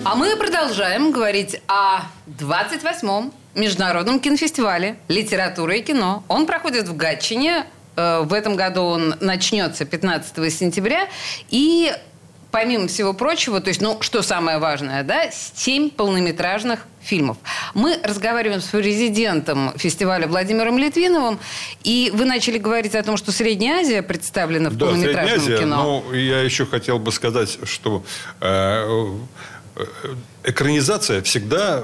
А 0.04 0.16
мы 0.16 0.36
продолжаем 0.36 1.12
говорить 1.12 1.62
о 1.68 2.06
28-м 2.26 3.32
Международном 3.54 4.20
кинофестивале 4.20 4.98
«Литература 5.10 5.76
и 5.76 5.84
кино». 5.84 6.24
Он 6.28 6.48
проходит 6.48 6.88
в 6.88 6.98
Гатчине. 6.98 7.68
Э, 7.96 8.22
в 8.24 8.34
этом 8.34 8.56
году 8.56 8.82
он 8.82 9.14
начнется 9.20 9.86
15 9.86 10.52
сентября. 10.52 11.08
И 11.52 11.94
помимо 12.56 12.88
всего 12.88 13.12
прочего, 13.12 13.60
то 13.60 13.68
есть, 13.68 13.82
ну, 13.82 13.98
что 14.00 14.22
самое 14.22 14.60
важное, 14.60 15.04
да, 15.04 15.30
семь 15.30 15.90
полнометражных 15.90 16.88
фильмов. 17.02 17.36
Мы 17.74 18.00
разговариваем 18.02 18.62
с 18.62 18.68
президентом 18.68 19.74
фестиваля 19.76 20.26
Владимиром 20.26 20.78
Литвиновым, 20.78 21.38
и 21.84 22.14
вы 22.14 22.24
начали 22.24 22.58
говорить 22.58 22.96
о 22.96 23.04
том, 23.04 23.18
что 23.18 23.34
Средняя 23.34 23.82
Азия 23.82 24.02
представлена 24.02 24.70
в 24.70 24.78
да, 24.78 24.86
полнометражном 24.86 25.40
Средняя 25.42 25.58
Азия, 25.58 25.66
кино. 25.66 26.04
Ну, 26.08 26.14
я 26.14 26.40
еще 26.44 26.66
хотел 26.66 26.98
бы 26.98 27.12
сказать, 27.12 27.60
что 27.64 28.06
э, 28.40 29.16
э 29.76 29.86
экранизация 30.46 31.22
всегда 31.24 31.84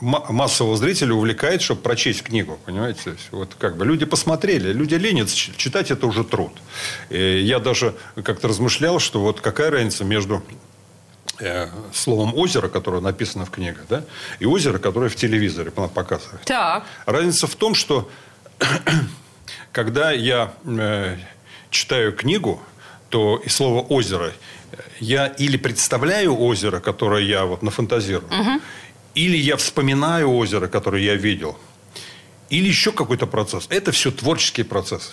массового 0.00 0.76
зрителя 0.76 1.14
увлекает, 1.14 1.62
чтобы 1.62 1.82
прочесть 1.82 2.22
книгу, 2.22 2.58
понимаете? 2.64 3.16
Вот 3.30 3.54
как 3.58 3.76
бы 3.76 3.84
люди 3.84 4.06
посмотрели, 4.06 4.72
люди 4.72 4.94
ленятся, 4.94 5.36
читать 5.36 5.90
это 5.90 6.06
уже 6.06 6.24
труд. 6.24 6.52
И 7.10 7.40
я 7.40 7.58
даже 7.58 7.94
как-то 8.24 8.48
размышлял, 8.48 8.98
что 8.98 9.20
вот 9.20 9.40
какая 9.40 9.70
разница 9.70 10.04
между 10.04 10.42
э, 11.38 11.68
словом 11.92 12.34
озеро, 12.34 12.68
которое 12.68 13.02
написано 13.02 13.44
в 13.44 13.50
книге, 13.50 13.80
да, 13.88 14.04
и 14.38 14.46
озеро, 14.46 14.78
которое 14.78 15.10
в 15.10 15.16
телевизоре 15.16 15.70
показывает. 15.70 16.44
Так. 16.44 16.84
Разница 17.04 17.46
в 17.46 17.54
том, 17.54 17.74
что 17.74 18.10
когда 19.72 20.12
я 20.12 20.54
э, 20.64 21.18
читаю 21.70 22.12
книгу, 22.12 22.62
то 23.10 23.42
и 23.44 23.48
слово 23.48 23.82
озеро 23.82 24.32
я 25.00 25.26
или 25.26 25.56
представляю 25.56 26.38
озеро, 26.38 26.80
которое 26.80 27.24
я 27.24 27.44
вот 27.44 27.62
нафантазирую, 27.62 28.28
угу 28.28 28.60
или 29.14 29.36
я 29.36 29.56
вспоминаю 29.56 30.30
озеро, 30.30 30.68
которое 30.68 31.02
я 31.02 31.14
видел, 31.14 31.58
или 32.48 32.68
еще 32.68 32.92
какой-то 32.92 33.26
процесс. 33.26 33.66
Это 33.70 33.92
все 33.92 34.10
творческие 34.10 34.64
процессы. 34.64 35.12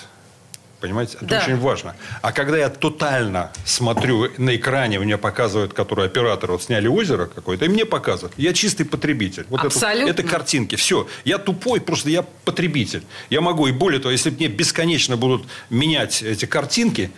Понимаете? 0.80 1.18
Это 1.18 1.25
да. 1.25 1.39
очень 1.39 1.58
важно. 1.58 1.96
А 2.22 2.32
когда 2.32 2.56
я 2.58 2.70
тотально 2.70 3.51
смотрю 3.66 4.30
на 4.38 4.56
экране, 4.56 5.00
мне 5.00 5.18
показывают, 5.18 5.74
которые 5.74 6.06
операторы 6.06 6.54
вот 6.54 6.62
сняли 6.62 6.88
озеро 6.88 7.25
какое-то, 7.25 7.66
и 7.66 7.68
мне 7.68 7.84
показывают. 7.84 8.34
Я 8.38 8.54
чистый 8.54 8.84
потребитель. 8.84 9.48
Вот 9.50 9.63
Абсолютно. 9.63 10.12
Это, 10.12 10.22
это 10.22 10.32
картинки. 10.32 10.75
Все. 10.75 11.08
Я 11.25 11.39
тупой, 11.39 11.82
просто 11.82 12.12
я 12.12 12.22
потребитель. 12.22 13.04
Я 13.32 13.42
могу, 13.42 13.66
и 13.66 13.72
более 13.72 14.00
того, 14.00 14.12
если 14.12 14.30
мне 14.30 14.50
бесконечно 14.50 15.18
будут 15.18 15.48
менять 15.72 16.22
эти 16.22 16.46
картинки, 16.46 17.10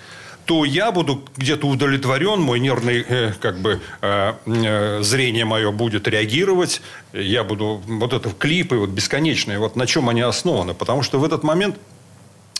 то 0.50 0.66
я 0.66 0.92
буду 0.92 1.22
где-то 1.38 1.68
удовлетворен, 1.68 2.42
мой 2.42 2.60
нервный, 2.60 3.06
э, 3.08 3.34
как 3.40 3.60
бы, 3.60 3.80
э, 4.02 4.34
э, 4.48 5.04
зрение 5.04 5.46
мое 5.46 5.72
будет 5.72 6.08
реагировать, 6.08 6.82
я 7.14 7.44
буду, 7.44 7.84
вот 7.86 8.14
это 8.14 8.32
клипы 8.32 8.78
вот 8.78 8.90
бесконечные, 8.90 9.60
вот 9.60 9.76
на 9.76 9.86
чем 9.86 10.10
они 10.10 10.22
основаны, 10.22 10.74
потому 10.74 11.04
что 11.04 11.20
в 11.20 11.24
этот 11.24 11.44
момент 11.44 11.78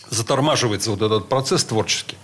затормаживается 0.08 0.92
вот 0.92 1.02
этот 1.02 1.28
процесс 1.28 1.64
творческий. 1.64 2.16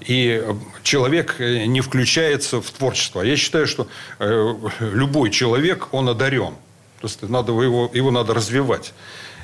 И 0.00 0.42
человек 0.82 1.38
не 1.38 1.82
включается 1.82 2.62
в 2.62 2.70
творчество. 2.70 3.20
Я 3.20 3.36
считаю, 3.36 3.66
что 3.66 3.88
любой 4.80 5.30
человек, 5.30 5.88
он 5.92 6.08
одарен. 6.08 6.54
Просто 7.00 7.30
надо 7.30 7.52
его, 7.52 7.90
его 7.92 8.10
надо 8.10 8.32
развивать. 8.32 8.94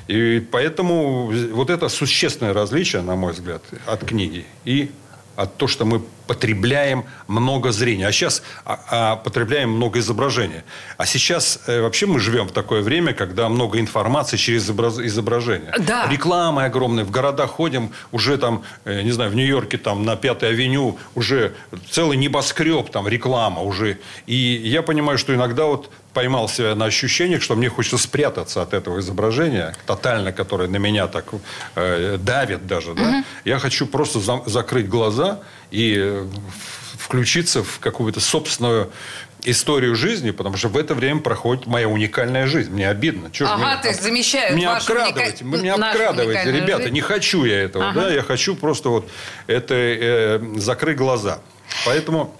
И 0.07 0.39
поэтому 0.51 1.31
вот 1.53 1.69
это 1.69 1.89
существенное 1.89 2.53
различие, 2.53 3.03
на 3.03 3.15
мой 3.15 3.33
взгляд, 3.33 3.61
от 3.85 4.03
книги 4.03 4.45
и 4.65 4.89
от 5.39 5.55
того, 5.55 5.67
что 5.69 5.85
мы 5.85 6.01
потребляем 6.29 7.05
много 7.27 7.71
зрения. 7.71 8.07
А 8.07 8.11
сейчас 8.11 8.43
а, 8.63 8.79
а, 8.91 9.15
потребляем 9.15 9.71
много 9.71 9.97
изображения. 9.97 10.63
А 10.97 11.07
сейчас 11.07 11.59
э, 11.65 11.81
вообще 11.81 12.05
мы 12.05 12.19
живем 12.19 12.47
в 12.47 12.51
такое 12.51 12.83
время, 12.83 13.13
когда 13.13 13.49
много 13.49 13.79
информации 13.79 14.37
через 14.37 14.69
изображение. 14.69 15.73
Да. 15.79 16.07
Рекламы 16.07 16.65
огромные. 16.65 17.03
В 17.03 17.09
городах 17.09 17.49
ходим, 17.49 17.91
уже 18.11 18.37
там, 18.37 18.61
э, 18.85 19.01
не 19.01 19.11
знаю, 19.11 19.31
в 19.31 19.35
Нью-Йорке, 19.35 19.79
там 19.79 20.05
на 20.05 20.15
Пятой 20.15 20.49
авеню 20.49 20.99
уже 21.15 21.53
целый 21.89 22.15
небоскреб, 22.15 22.91
там 22.91 23.07
реклама 23.07 23.63
уже. 23.63 23.97
И 24.27 24.35
я 24.35 24.83
понимаю, 24.83 25.17
что 25.17 25.33
иногда 25.33 25.65
вот 25.65 25.89
поймал 26.13 26.49
себя 26.49 26.75
на 26.75 26.85
ощущениях, 26.85 27.41
что 27.41 27.55
мне 27.55 27.69
хочется 27.69 27.97
спрятаться 27.97 28.61
от 28.61 28.73
этого 28.73 28.99
изображения, 28.99 29.73
тотально, 29.85 30.31
которое 30.31 30.69
на 30.69 30.77
меня 30.77 31.07
так 31.07 31.25
э, 31.75 32.17
давит 32.19 32.67
даже. 32.67 32.93
Да? 32.93 33.01
Угу. 33.01 33.23
Я 33.45 33.59
хочу 33.59 33.87
просто 33.87 34.19
за, 34.19 34.41
закрыть 34.45 34.89
глаза 34.89 35.39
и 35.71 35.95
э, 35.97 36.27
включиться 36.97 37.63
в 37.63 37.79
какую-то 37.79 38.19
собственную 38.19 38.91
историю 39.43 39.95
жизни, 39.95 40.31
потому 40.31 40.57
что 40.57 40.67
в 40.67 40.77
это 40.77 40.93
время 40.93 41.21
проходит 41.21 41.65
моя 41.65 41.87
уникальная 41.87 42.45
жизнь. 42.45 42.71
Мне 42.71 42.89
обидно. 42.89 43.31
Чего 43.31 43.49
ага, 43.49 43.57
меня, 43.57 43.77
то 43.77 43.87
есть 43.87 44.03
замещают 44.03 44.55
Меня 44.55 44.75
обкрадываете. 44.75 45.45
Уника... 45.45 45.57
Меня 45.61 45.75
обкрадываете. 45.75 46.51
Ребята, 46.51 46.83
жизнь? 46.83 46.93
не 46.93 47.01
хочу 47.01 47.45
я 47.45 47.61
этого. 47.61 47.89
Ага. 47.89 48.01
Да? 48.01 48.13
Я 48.13 48.21
хочу 48.21 48.55
просто 48.55 48.89
вот 48.89 49.09
это 49.47 49.73
э, 49.75 50.39
закрыть 50.57 50.97
глаза. 50.97 51.39
Поэтому 51.85 52.35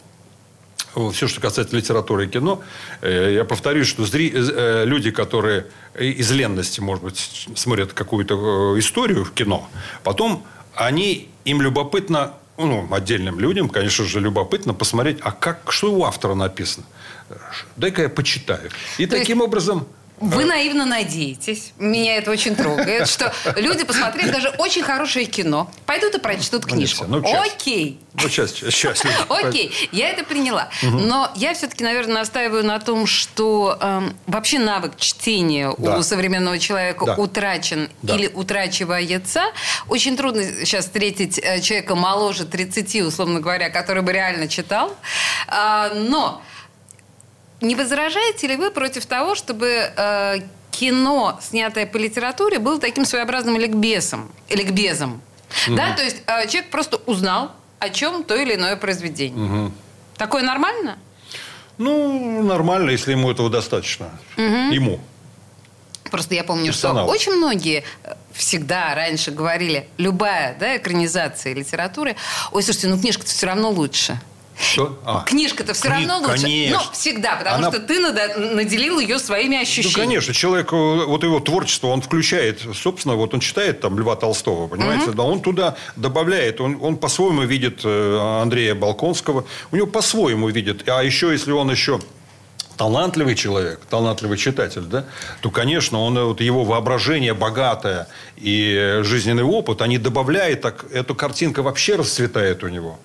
все, 1.14 1.28
что 1.28 1.40
касается 1.40 1.76
литературы 1.76 2.26
и 2.26 2.28
кино, 2.28 2.62
э, 3.02 3.34
я 3.36 3.46
повторюсь, 3.46 3.88
что 3.88 4.06
зри... 4.06 4.34
Э, 4.36 4.84
люди, 4.86 5.12
которые 5.12 5.68
из 5.98 6.32
ленности, 6.32 6.82
может 6.82 7.04
быть, 7.04 7.48
смотрят 7.56 7.94
какую-то 7.94 8.78
историю 8.78 9.24
в 9.24 9.32
кино, 9.32 9.70
потом 10.04 10.46
они, 10.76 11.30
им 11.46 11.62
любопытно, 11.62 12.34
ну, 12.66 12.88
отдельным 12.94 13.40
людям, 13.40 13.70
конечно 13.70 14.06
же, 14.06 14.20
любопытно 14.20 14.74
посмотреть, 14.74 15.20
а 15.22 15.32
как, 15.32 15.72
что 15.72 15.94
у 15.94 16.04
автора 16.04 16.36
написано. 16.36 16.86
Дай-ка 17.78 18.04
я 18.04 18.10
почитаю. 18.10 18.70
И 18.98 19.06
То 19.06 19.18
таким 19.18 19.38
есть... 19.38 19.48
образом 19.48 19.88
Вы 20.20 20.46
наивно 20.46 20.86
надеетесь, 20.86 21.74
меня 21.78 22.16
это 22.18 22.32
очень 22.32 22.56
трогает, 22.56 23.08
что 23.08 23.34
люди, 23.56 23.84
посмотрев 23.84 24.32
даже 24.32 24.50
очень 24.58 24.84
хорошее 24.84 25.26
кино, 25.26 25.70
пойдут 25.86 26.16
и 26.16 26.20
прочтут 26.20 26.66
Ну, 26.66 26.76
книжку. 26.76 27.06
ну, 27.08 27.22
часть. 27.24 27.54
Окей. 27.56 28.00
Ну, 28.22 28.28
сейчас, 28.28 28.52
сейчас. 28.54 29.02
Окей, 29.30 29.72
я 29.92 30.10
это 30.10 30.24
приняла. 30.24 30.70
Но 30.82 31.32
я 31.36 31.54
все-таки, 31.54 31.84
наверное, 31.84 32.16
настаиваю 32.16 32.66
на 32.66 32.80
том, 32.80 33.08
что 33.08 33.78
эм, 33.80 34.16
вообще 34.28 34.60
навык 34.60 34.98
чтения 34.98 35.74
Да. 35.78 35.98
у 35.98 36.04
современного 36.04 36.60
человека 36.60 37.06
Да. 37.06 37.16
утрачен 37.16 37.90
Да. 38.02 38.16
или 38.16 38.28
утрачивается. 38.28 39.42
Очень 39.88 40.18
трудно 40.18 40.44
сейчас 40.44 40.86
встретить 40.86 41.40
э, 41.40 41.62
человека 41.62 41.96
моложе 41.96 42.46
30, 42.46 43.02
условно 43.04 43.40
говоря, 43.40 43.70
который 43.70 44.04
бы 44.04 44.12
реально 44.12 44.48
читал. 44.48 44.96
А, 45.48 45.94
но 45.94 46.42
не 47.62 47.76
возражаете 47.76 48.48
ли 48.48 48.56
вы 48.56 48.72
против 48.72 49.06
того, 49.06 49.36
чтобы 49.36 49.92
э, 49.96 50.36
кино, 50.72 51.40
снятое 51.42 51.86
по 51.86 51.98
литературе, 51.98 52.60
было 52.60 52.80
таким 52.80 53.06
своеобразным 53.06 53.58
ликбезом? 53.58 54.32
ликбезом? 54.50 55.22
Да, 55.68 55.94
то 55.96 56.04
есть 56.04 56.18
э, 56.28 56.48
человек 56.48 56.70
просто 56.70 56.98
узнал, 57.06 57.52
о 57.80 57.90
чем 57.90 58.24
то 58.24 58.36
или 58.36 58.56
иное 58.56 58.76
произведение. 58.76 59.72
Такое 60.18 60.44
нормально? 60.44 60.98
Ну, 61.78 62.44
нормально, 62.44 62.92
если 62.92 63.12
ему 63.12 63.32
этого 63.32 63.50
достаточно. 63.50 64.12
Ему. 64.38 65.00
Просто 66.12 66.36
я 66.36 66.44
помню, 66.44 66.68
Персонал. 66.68 67.06
что 67.06 67.12
очень 67.12 67.34
многие 67.34 67.84
э, 68.04 68.16
всегда 68.34 68.96
раньше 68.96 69.32
говорили, 69.32 69.88
любая 69.98 70.58
да, 70.60 70.76
экранизация 70.76 71.54
литературы, 71.54 72.16
ой, 72.52 72.64
слушайте, 72.64 72.88
ну 72.88 73.00
книжка-то 73.00 73.30
все 73.30 73.46
равно 73.46 73.70
лучше. 73.70 74.20
Что? 74.60 75.00
А. 75.06 75.24
Книжка-то 75.26 75.74
все 75.74 75.88
Кни- 75.88 75.92
равно 76.08 76.20
лучше. 76.20 76.44
конечно. 76.44 76.78
Но 76.84 76.92
всегда, 76.92 77.36
потому 77.38 77.56
Она- 77.58 77.72
что 77.72 77.80
ты 77.80 78.00
наделил 78.00 79.00
ее 79.00 79.18
своими 79.18 79.56
Ну, 79.56 79.62
ощущениями. 79.62 80.02
конечно, 80.08 80.34
человек, 80.34 80.72
вот 80.74 81.24
его 81.24 81.40
творчество, 81.40 81.88
он 81.88 82.02
включает, 82.02 82.62
собственно, 82.76 83.16
вот 83.16 83.34
он 83.34 83.40
читает 83.40 83.80
там 83.80 83.98
Льва 83.98 84.16
Толстого, 84.18 84.68
понимаете, 84.68 85.12
да, 85.12 85.24
он 85.24 85.40
туда 85.42 85.76
добавляет, 85.96 86.60
он, 86.60 86.78
он 86.82 86.98
по-своему 86.98 87.44
видит 87.44 87.82
э, 87.86 88.40
Андрея 88.42 88.76
Балконского, 88.76 89.46
у 89.72 89.76
него 89.78 89.88
по-своему 89.88 90.50
видит, 90.50 90.88
а 90.90 91.02
еще, 91.04 91.32
если 91.32 91.52
он 91.52 91.72
еще 91.72 92.00
талантливый 92.78 93.36
человек, 93.36 93.82
талантливый 93.90 94.38
читатель, 94.38 94.82
да, 94.84 95.06
то, 95.42 95.50
конечно, 95.52 96.02
он, 96.02 96.18
э, 96.18 96.24
вот 96.24 96.42
его 96.42 96.64
воображение 96.66 97.34
богатое 97.34 98.08
и 98.38 99.00
жизненный 99.04 99.44
опыт, 99.44 99.82
они 99.82 99.98
добавляют, 99.98 100.62
так 100.62 100.86
эта 100.94 101.14
картинка 101.14 101.62
вообще 101.64 101.96
расцветает 101.96 102.64
у 102.64 102.68
него 102.68 103.00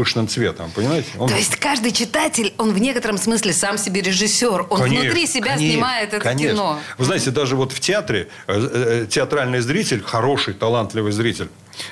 пышным 0.00 0.28
цветом, 0.28 0.70
понимаете? 0.74 1.08
Он- 1.18 1.28
То 1.28 1.36
есть 1.36 1.56
каждый 1.56 1.92
читатель, 1.92 2.54
он 2.56 2.72
в 2.72 2.78
некотором 2.78 3.18
смысле 3.18 3.52
сам 3.52 3.76
себе 3.76 4.00
режиссер. 4.00 4.66
Он 4.70 4.78
Конечно, 4.80 5.04
внутри 5.04 5.26
себя 5.26 5.52
конечно, 5.52 5.72
снимает 5.74 6.14
это 6.14 6.22
конечно. 6.22 6.52
кино. 6.56 6.78
Вы 6.96 7.04
знаете, 7.04 7.30
даже 7.30 7.54
вот 7.54 7.72
в 7.72 7.80
театре 7.80 8.28
э, 8.46 9.02
э, 9.02 9.06
театральный 9.10 9.60
зритель, 9.60 10.02
хороший, 10.02 10.54
талантливый 10.54 11.12
зритель, 11.12 11.48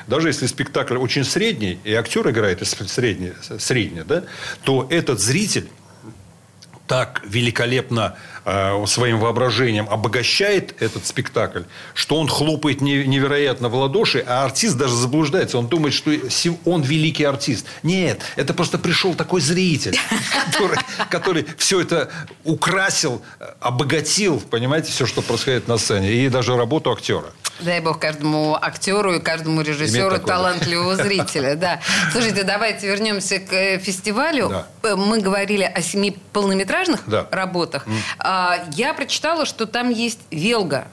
даже 0.07 0.29
если 0.29 0.47
спектакль 0.47 0.97
очень 0.97 1.23
средний, 1.25 1.79
и 1.85 1.93
актер 1.93 2.31
играет 2.31 2.63
из 2.63 2.71
средний, 2.71 3.35
средний 3.59 4.05
да, 4.05 4.25
то 4.65 4.87
этот 4.89 5.21
зритель 5.21 5.69
так 6.87 7.21
великолепно 7.27 8.17
своим 8.87 9.19
воображением 9.19 9.89
обогащает 9.91 10.81
этот 10.83 11.07
спектакль, 11.07 11.63
что 11.95 12.17
он 12.17 12.29
хлопает 12.29 12.81
не- 12.81 13.05
невероятно 13.05 13.69
в 13.69 13.75
ладоши, 13.75 14.25
а 14.27 14.45
артист 14.45 14.77
даже 14.77 14.95
заблуждается. 14.97 15.59
Он 15.59 15.67
думает, 15.67 15.95
что 15.95 16.11
он 16.65 16.83
великий 16.83 17.25
артист. 17.25 17.67
Нет, 17.83 18.23
это 18.37 18.55
просто 18.55 18.79
пришел 18.79 19.15
такой 19.15 19.41
зритель, 19.41 19.99
который, 20.47 20.79
который 21.11 21.47
все 21.59 21.81
это 21.81 22.11
украсил, 22.45 23.23
э, 23.41 23.45
обогатил, 23.61 24.41
понимаете, 24.41 24.93
все, 24.93 25.07
что 25.07 25.23
происходит 25.23 25.69
на 25.69 25.79
сцене, 25.79 26.11
и 26.13 26.29
даже 26.29 26.57
работу 26.57 26.91
актера. 26.93 27.27
Дай 27.61 27.81
бог 27.81 27.99
каждому 27.99 28.57
актеру 28.61 29.15
и 29.15 29.19
каждому 29.21 29.63
режиссеру 29.63 30.19
талантливого 30.21 30.95
зрителя. 30.95 31.57
Да. 31.57 31.81
Слушайте, 32.13 32.45
давайте 32.45 32.87
вернемся 32.87 33.41
к 33.41 33.53
э, 33.53 33.79
фестивалю. 33.79 34.49
Да. 34.49 34.67
Э, 34.85 34.95
Мы 34.95 35.21
говорили 35.21 35.65
о 35.65 35.83
семи 35.83 36.17
полнометражных 36.33 37.01
Да. 37.07 37.27
работах. 37.33 37.85
А, 38.41 38.65
Я 38.77 38.95
прочитала, 38.95 39.45
что 39.47 39.67
там 39.67 39.91
есть 39.91 40.21
«Велга». 40.31 40.87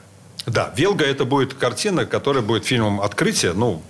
Да, 0.46 0.72
«Велга» 0.76 1.04
это 1.04 1.24
будет 1.24 1.54
картина, 1.54 2.04
которая 2.04 2.42
будет 2.42 2.64
фильмом 2.64 3.00
открытия. 3.00 3.52
Ну, 3.52 3.82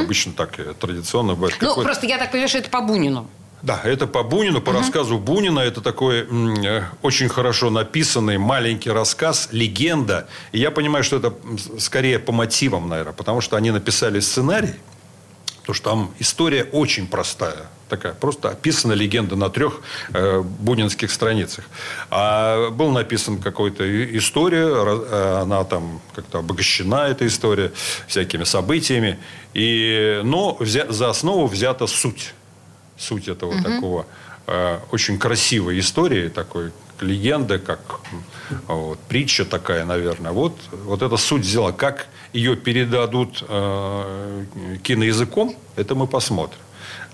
обычно 0.00 0.32
так 0.32 0.58
э, 0.60 0.72
традиционно 0.78 1.34
бывает. 1.34 1.56
Ну, 1.60 1.68
Какой-то- 1.68 1.82
просто 1.88 2.06
я 2.06 2.18
так 2.18 2.30
понимаю, 2.30 2.48
что 2.48 2.58
это 2.58 2.70
по 2.70 2.80
Бунину. 2.80 3.28
Да, 3.62 3.80
это 3.84 4.06
по 4.06 4.22
Бунину, 4.22 4.60
по 4.60 4.72
рассказу 4.72 5.18
Бунина. 5.18 5.60
Это 5.60 5.80
такой 5.80 6.20
м, 6.28 6.54
э, 6.64 6.84
очень 7.02 7.28
хорошо 7.28 7.70
написанный 7.70 8.38
маленький 8.38 8.90
рассказ, 8.90 9.48
легенда. 9.52 10.28
И 10.52 10.58
я 10.60 10.70
понимаю, 10.70 11.02
что 11.04 11.16
это 11.16 11.32
скорее 11.78 12.18
по 12.20 12.30
мотивам, 12.32 12.88
наверное, 12.88 13.12
потому 13.14 13.40
что 13.40 13.56
они 13.56 13.70
написали 13.72 14.20
сценарий, 14.20 14.74
потому 15.62 15.74
что 15.74 15.90
там 15.90 16.14
история 16.18 16.64
очень 16.64 17.06
простая. 17.06 17.66
Такая 17.88 18.14
просто 18.14 18.50
описана 18.50 18.92
легенда 18.92 19.36
на 19.36 19.48
трех 19.48 19.80
э, 20.12 20.40
бунинских 20.40 21.10
страницах. 21.10 21.64
А 22.10 22.70
был 22.70 22.90
написан 22.90 23.40
какой-то 23.40 23.84
история, 24.18 24.66
э, 24.66 25.38
она 25.42 25.64
там 25.64 26.00
как-то 26.14 26.38
обогащена, 26.38 27.08
эта 27.08 27.26
история, 27.26 27.72
всякими 28.06 28.44
событиями. 28.44 29.18
И, 29.54 30.20
но 30.24 30.56
взя- 30.60 30.90
за 30.90 31.10
основу 31.10 31.46
взята 31.46 31.86
суть 31.86 32.34
суть 32.98 33.28
этого 33.28 33.60
такого 33.62 34.06
э, 34.46 34.78
очень 34.90 35.18
красивой 35.18 35.78
истории, 35.80 36.28
такой 36.28 36.72
легенды, 37.00 37.58
как 37.58 38.00
вот, 38.68 38.98
притча 39.00 39.44
такая, 39.44 39.84
наверное. 39.84 40.32
Вот, 40.32 40.56
вот 40.84 41.02
эта 41.02 41.16
суть 41.16 41.42
взяла. 41.42 41.72
Как 41.72 42.06
ее 42.32 42.56
передадут 42.56 43.44
э, 43.48 44.44
киноязыком, 44.82 45.54
это 45.76 45.94
мы 45.94 46.06
посмотрим. 46.06 46.58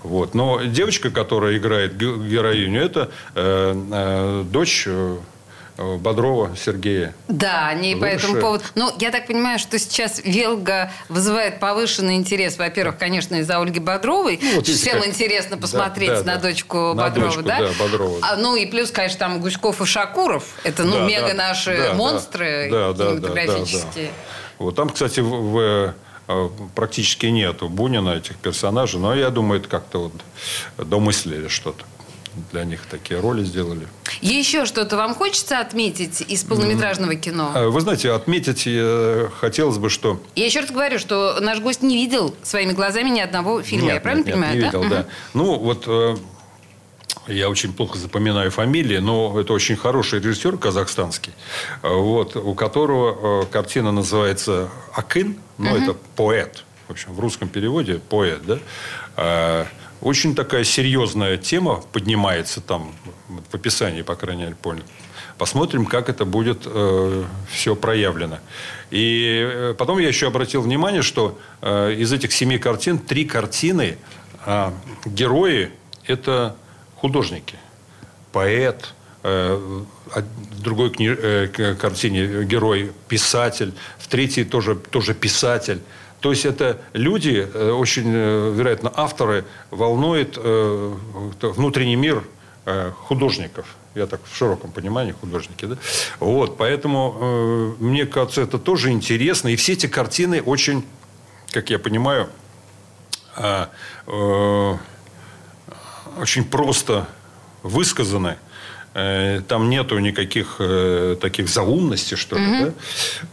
Вот. 0.03 0.33
Но 0.33 0.61
девочка, 0.63 1.09
которая 1.11 1.57
играет 1.57 1.97
ге- 1.97 2.17
героиню, 2.29 2.81
это 2.81 3.09
э, 3.35 3.73
э, 3.91 4.43
дочь 4.49 4.85
э, 4.87 5.17
Бодрова 5.79 6.55
Сергея. 6.57 7.15
Да, 7.27 7.67
они 7.67 7.95
по 7.95 8.03
этому 8.05 8.39
поводу... 8.41 8.63
Ну, 8.75 8.91
я 8.99 9.11
так 9.11 9.27
понимаю, 9.27 9.59
что 9.59 9.79
сейчас 9.79 10.19
«Велга» 10.23 10.91
вызывает 11.07 11.59
повышенный 11.59 12.15
интерес, 12.15 12.57
во-первых, 12.57 12.97
конечно, 12.97 13.35
из-за 13.35 13.61
Ольги 13.61 13.79
Бодровой. 13.79 14.39
Ну, 14.41 14.55
вот 14.55 14.67
Всем 14.67 14.99
как- 14.99 15.07
интересно 15.07 15.55
Да, 15.55 15.61
посмотреть 15.61 16.09
да, 16.09 16.17
на 16.23 16.35
да. 16.35 16.41
дочку 16.41 16.93
На 16.93 17.03
Бодрова, 17.09 17.27
дочку, 17.27 17.43
да? 17.43 17.59
да, 17.61 17.69
Бодрова. 17.79 18.17
А, 18.21 18.35
ну, 18.35 18.55
и 18.55 18.65
плюс, 18.65 18.91
конечно, 18.91 19.19
там 19.19 19.39
Гуськов 19.39 19.81
и 19.81 19.85
Шакуров. 19.85 20.43
Это, 20.63 20.83
ну, 20.83 20.97
Да, 20.99 21.05
мега 21.05 21.27
да, 21.29 21.33
наши 21.35 21.77
да, 21.77 21.87
да. 21.89 21.93
монстры 21.93 22.67
Да, 22.69 22.93
да, 22.93 22.93
да, 22.93 23.05
кинематографические. 23.11 24.07
да, 24.07 24.11
да. 24.11 24.55
Вот 24.59 24.75
там, 24.75 24.89
кстати, 24.89 25.21
в, 25.21 25.29
в, 25.29 25.93
э, 26.27 26.49
практически 26.75 27.27
нету 27.27 27.69
Бунина 27.69 28.09
этих 28.17 28.35
персонажей, 28.35 28.99
но 28.99 29.15
я 29.15 29.29
думаю, 29.29 29.61
это 29.61 29.69
как-то 29.69 30.09
вот 30.77 30.87
домыслили 30.89 31.47
что-то. 31.47 31.85
Для 32.51 32.63
них 32.63 32.81
такие 32.89 33.19
роли 33.19 33.43
сделали. 33.43 33.87
Еще 34.21 34.65
что-то 34.65 34.97
вам 34.97 35.15
хочется 35.15 35.59
отметить 35.59 36.21
из 36.21 36.43
полнометражного 36.43 37.15
кино? 37.15 37.51
А, 37.53 37.69
Вы 37.69 37.81
знаете, 37.81 38.11
отметить 38.11 38.63
э, 38.65 39.29
хотелось 39.39 39.77
бы, 39.77 39.89
что... 39.89 40.21
Я 40.35 40.45
еще 40.45 40.61
раз 40.61 40.71
говорю, 40.71 40.99
что 40.99 41.39
наш 41.39 41.59
гость 41.59 41.81
не 41.81 41.95
видел 41.95 42.35
своими 42.43 42.73
глазами 42.73 43.09
ни 43.09 43.19
одного 43.19 43.61
фильма. 43.61 43.85
Нет, 43.85 43.93
я 43.95 44.01
правильно 44.01 44.25
нет, 44.25 44.33
понимаю? 44.33 44.55
не 44.55 44.61
да? 44.61 44.65
видел, 44.67 44.89
да. 44.89 45.05
Ну, 45.33 45.59
вот 45.59 45.83
э, 45.87 46.17
я 47.27 47.49
очень 47.49 47.73
плохо 47.73 47.97
запоминаю 47.97 48.51
фамилии, 48.51 48.97
но 48.97 49.39
это 49.39 49.53
очень 49.53 49.75
хороший 49.75 50.19
режиссер 50.19 50.57
казахстанский, 50.57 51.33
э, 51.83 51.89
вот, 51.89 52.35
у 52.35 52.53
которого 52.53 53.43
э, 53.43 53.45
картина 53.47 53.91
называется 53.91 54.69
«Акын», 54.93 55.37
ну, 55.57 55.75
это 55.75 55.95
поэт. 56.15 56.63
В 56.87 56.91
общем, 56.91 57.13
в 57.13 57.19
русском 57.19 57.49
переводе 57.49 57.99
поэт, 58.09 58.41
да. 58.45 59.67
Э, 60.01 60.05
Очень 60.05 60.35
такая 60.35 60.63
серьезная 60.63 61.37
тема 61.37 61.83
поднимается 61.91 62.61
там, 62.61 62.93
в 63.51 63.55
описании, 63.55 64.01
по 64.01 64.15
крайней 64.15 64.43
мере, 64.43 64.55
понял. 64.55 64.83
Посмотрим, 65.37 65.85
как 65.85 66.09
это 66.09 66.25
будет 66.25 66.67
все 67.49 67.75
проявлено. 67.75 68.39
И 68.91 69.41
э, 69.49 69.73
потом 69.77 69.99
я 69.99 70.07
еще 70.07 70.27
обратил 70.27 70.61
внимание, 70.61 71.01
что 71.01 71.37
э, 71.61 71.93
из 71.93 72.11
этих 72.11 72.33
семи 72.33 72.57
картин 72.57 72.97
три 72.99 73.23
картины 73.25 73.97
а, 74.45 74.73
герои 75.05 75.71
это 76.05 76.55
художники, 76.95 77.55
поэт. 78.31 78.93
э, 79.23 79.83
В 80.15 80.61
другой 80.61 80.89
кни- 80.89 81.17
э, 81.17 81.75
картине 81.75 82.43
герой 82.43 82.91
писатель, 83.07 83.73
в 83.97 84.07
третьей 84.07 84.43
тоже, 84.45 84.75
тоже 84.75 85.13
писатель. 85.13 85.79
То 86.19 86.31
есть 86.31 86.45
это 86.45 86.81
люди, 86.93 87.47
э, 87.53 87.71
очень, 87.71 88.11
э, 88.13 88.53
вероятно, 88.53 88.91
авторы 88.93 89.45
волнует 89.71 90.37
э, 90.37 90.95
внутренний 91.41 91.95
мир 91.95 92.23
художников. 93.07 93.65
Я 93.95 94.05
так 94.05 94.21
в 94.23 94.35
широком 94.35 94.71
понимании 94.71 95.13
художники, 95.13 95.65
да? 95.65 95.77
Вот, 96.19 96.57
поэтому 96.57 97.75
мне 97.79 98.05
кажется, 98.05 98.41
это 98.41 98.59
тоже 98.59 98.91
интересно. 98.91 99.47
И 99.47 99.55
все 99.55 99.73
эти 99.73 99.87
картины 99.87 100.39
очень, 100.43 100.85
как 101.51 101.71
я 101.71 101.79
понимаю, 101.79 102.29
очень 106.19 106.43
просто 106.43 107.07
высказаны. 107.63 108.37
Э, 108.99 109.41
там 109.47 109.69
нету 109.69 109.99
никаких 109.99 110.55
э, 110.59 111.15
таких 111.19 111.49
заумностей, 111.49 112.15
что 112.17 112.37
ли. 112.37 112.45
Угу. 112.45 112.65
Да? 112.65 112.73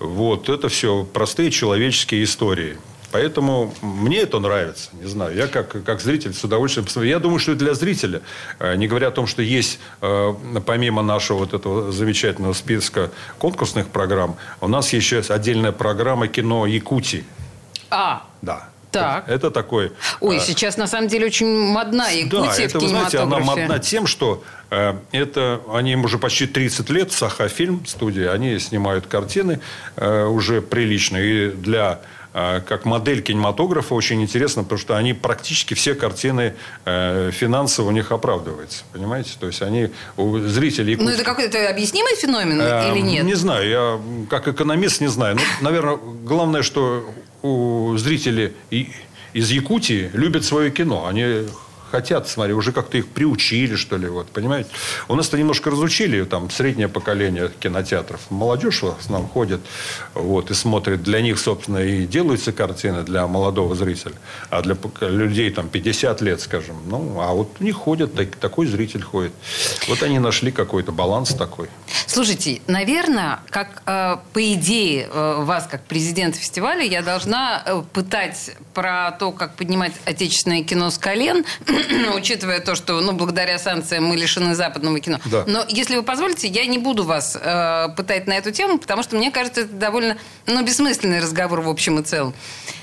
Вот, 0.01 0.49
это 0.49 0.69
все 0.69 1.05
простые 1.05 1.51
человеческие 1.51 2.25
истории. 2.25 2.77
Поэтому 3.13 3.73
мне 3.83 4.19
это 4.19 4.41
нравится. 4.41 4.91
Не 5.01 5.07
знаю, 5.07 5.35
я 5.37 5.47
как, 5.47 5.85
как 5.85 6.01
зритель 6.01 6.35
с 6.35 6.45
удовольствием 6.45 6.85
посмотрю. 6.85 7.11
Я 7.11 7.19
думаю, 7.19 7.39
что 7.39 7.53
и 7.53 7.55
для 7.55 7.75
зрителя, 7.75 8.21
э, 8.59 8.77
не 8.77 8.89
говоря 8.89 9.09
о 9.09 9.11
том, 9.11 9.27
что 9.27 9.43
есть 9.43 9.79
помимо 10.01 11.03
нашего 11.03 11.39
вот 11.39 11.55
этого 11.55 11.93
замечательного 11.93 12.53
списка 12.53 13.11
конкурсных 13.39 13.87
программ, 13.89 14.37
у 14.61 14.69
нас 14.69 14.93
еще 14.93 15.17
есть 15.17 15.31
отдельная 15.31 15.73
программа 15.73 16.29
кино 16.29 16.67
Якутии. 16.67 17.25
А, 17.91 18.27
да. 18.43 18.69
Так. 19.01 19.29
Это 19.29 19.51
такой... 19.51 19.93
Ой, 20.21 20.37
э, 20.37 20.41
сейчас 20.41 20.77
на 20.77 20.87
самом 20.87 21.09
деле 21.09 21.27
очень 21.27 21.47
модна 21.47 22.09
Якутия 22.11 22.41
да, 22.41 22.63
это, 22.63 22.79
в 22.79 22.83
вы 22.83 22.89
знаете, 22.89 23.19
она 23.19 23.39
модна 23.39 23.79
тем, 23.79 24.07
что 24.07 24.43
э, 24.71 24.95
это, 25.13 25.61
они 25.73 25.93
им 25.93 26.05
уже 26.05 26.19
почти 26.19 26.47
30 26.47 26.91
лет, 26.91 27.13
Саха-фильм 27.13 27.85
студия, 27.87 28.33
они 28.33 28.59
снимают 28.59 29.07
картины 29.07 29.61
э, 29.97 30.25
уже 30.25 30.63
приличные. 30.63 31.27
И 31.27 31.51
для 31.51 32.01
э, 32.33 32.61
как 32.67 32.85
модель 32.85 33.23
кинематографа 33.23 33.95
очень 33.95 34.23
интересно, 34.23 34.63
потому 34.63 34.79
что 34.79 34.97
они 34.97 35.13
практически 35.13 35.75
все 35.75 35.95
картины 35.95 36.55
э, 36.85 37.31
финансово 37.33 37.89
у 37.89 37.93
них 37.93 38.13
оправдываются. 38.13 38.85
Понимаете? 38.93 39.33
То 39.39 39.47
есть 39.47 39.63
они 39.63 39.91
у 40.17 40.39
зрителей... 40.39 40.97
Ну, 40.97 41.11
это 41.11 41.23
какой-то 41.23 41.69
объяснимый 41.69 42.17
феномен 42.17 42.61
э, 42.61 42.93
или 42.93 43.01
нет? 43.01 43.25
Не 43.25 43.35
знаю. 43.35 43.69
Я 43.69 44.01
как 44.31 44.49
экономист 44.49 45.01
не 45.01 45.09
знаю. 45.09 45.37
Ну, 45.37 45.43
наверное, 45.61 45.97
главное, 45.97 46.63
что 46.63 47.05
у 47.47 47.97
зрителей 47.97 48.53
из 49.33 49.51
Якутии 49.51 50.11
любят 50.15 50.45
свое 50.45 50.71
кино. 50.71 51.07
Они 51.07 51.47
хотят, 51.91 52.29
смотри, 52.29 52.55
уже 52.55 52.73
как-то 52.73 52.99
их 52.99 53.09
приучили, 53.09 53.77
что 53.77 53.97
ли, 53.97 54.09
вот, 54.09 54.29
понимаете? 54.29 54.71
У 55.09 55.15
нас-то 55.15 55.39
немножко 55.39 55.71
разучили, 55.71 56.25
там, 56.25 56.51
среднее 56.51 56.89
поколение 56.89 57.51
кинотеатров. 57.61 58.21
Молодежь 58.31 58.83
с 59.01 59.09
нам 59.09 59.27
ходит, 59.29 59.61
вот, 60.15 60.51
и 60.51 60.55
смотрит. 60.55 61.03
Для 61.03 61.21
них, 61.21 61.39
собственно, 61.39 61.79
и 61.79 62.07
делаются 62.07 62.53
картины 62.53 63.03
для 63.03 63.27
молодого 63.27 63.75
зрителя. 63.75 64.15
А 64.51 64.63
для 64.63 64.77
людей, 65.01 65.51
там, 65.51 65.69
50 65.69 66.21
лет, 66.21 66.41
скажем, 66.41 66.77
ну, 66.87 67.21
а 67.21 67.33
вот 67.33 67.61
не 67.61 67.73
ходят, 67.73 68.15
так, 68.15 68.37
такой 68.37 68.67
зритель 68.67 69.03
ходит. 69.03 69.33
Вот 69.89 70.03
они 70.03 70.19
нашли 70.19 70.51
какой-то 70.51 70.93
баланс 70.93 71.35
такой. 71.35 71.69
Слушайте, 72.07 72.61
наверное, 72.67 73.41
как 73.51 73.83
э, 73.87 74.17
по 74.33 74.53
идее 74.53 75.09
э, 75.11 75.43
вас, 75.43 75.67
как 75.71 75.85
президент 75.85 76.37
фестиваля, 76.37 76.83
я 76.83 77.03
должна 77.03 77.63
э, 77.65 77.83
пытать 77.93 78.53
про 78.75 79.13
то, 79.13 79.33
как 79.33 79.55
поднимать 79.55 79.93
отечественное 80.05 80.63
кино 80.63 80.91
с 80.91 80.99
колен, 80.99 81.45
учитывая 82.15 82.61
то, 82.61 82.75
что, 82.75 83.01
ну, 83.01 83.13
благодаря 83.13 83.59
санкциям 83.59 84.05
мы 84.05 84.17
лишены 84.17 84.55
западного 84.55 84.99
кино. 85.01 85.21
Да. 85.27 85.45
Но, 85.47 85.65
если 85.69 85.97
вы 85.97 86.03
позволите, 86.03 86.49
я 86.49 86.67
не 86.67 86.79
буду 86.79 87.05
вас 87.05 87.37
э, 87.41 87.89
пытать 87.97 88.27
на 88.27 88.35
эту 88.35 88.51
тему, 88.51 88.79
потому 88.79 89.03
что 89.03 89.17
мне 89.17 89.31
кажется, 89.31 89.63
это 89.63 89.73
довольно, 89.73 90.17
ну, 90.47 90.63
бессмысленный 90.65 91.21
разговор 91.21 91.61
в 91.61 91.69
общем 91.69 91.99
и 92.01 92.03
целом. 92.03 92.35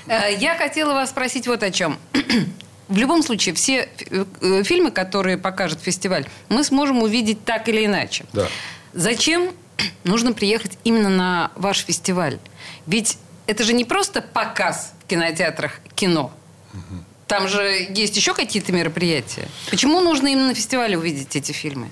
Э, 0.06 0.34
я 0.34 0.56
хотела 0.56 0.94
вас 0.94 1.10
спросить 1.10 1.46
вот 1.46 1.62
о 1.62 1.70
чем. 1.70 1.98
В 2.88 2.98
любом 2.98 3.22
случае, 3.22 3.54
все 3.54 3.88
э, 4.10 4.62
фильмы, 4.62 4.90
которые 4.90 5.38
покажет 5.38 5.80
фестиваль, 5.80 6.26
мы 6.48 6.64
сможем 6.64 7.02
увидеть 7.02 7.44
так 7.44 7.68
или 7.68 7.86
иначе. 7.86 8.26
Да. 8.32 8.46
Зачем 8.92 9.50
нужно 10.04 10.32
приехать 10.32 10.78
именно 10.84 11.08
на 11.08 11.50
ваш 11.56 11.78
фестиваль? 11.78 12.38
Ведь 12.86 13.18
это 13.46 13.64
же 13.64 13.72
не 13.72 13.84
просто 13.84 14.20
показ 14.20 14.92
в 15.02 15.08
кинотеатрах 15.08 15.80
кино. 15.94 16.32
Угу. 16.72 17.04
Там 17.34 17.48
же 17.48 17.88
есть 17.90 18.16
еще 18.16 18.32
какие-то 18.32 18.70
мероприятия. 18.72 19.48
Почему 19.68 20.00
нужно 20.00 20.28
именно 20.28 20.48
на 20.48 20.54
фестивале 20.54 20.96
увидеть 20.96 21.34
эти 21.34 21.50
фильмы? 21.50 21.88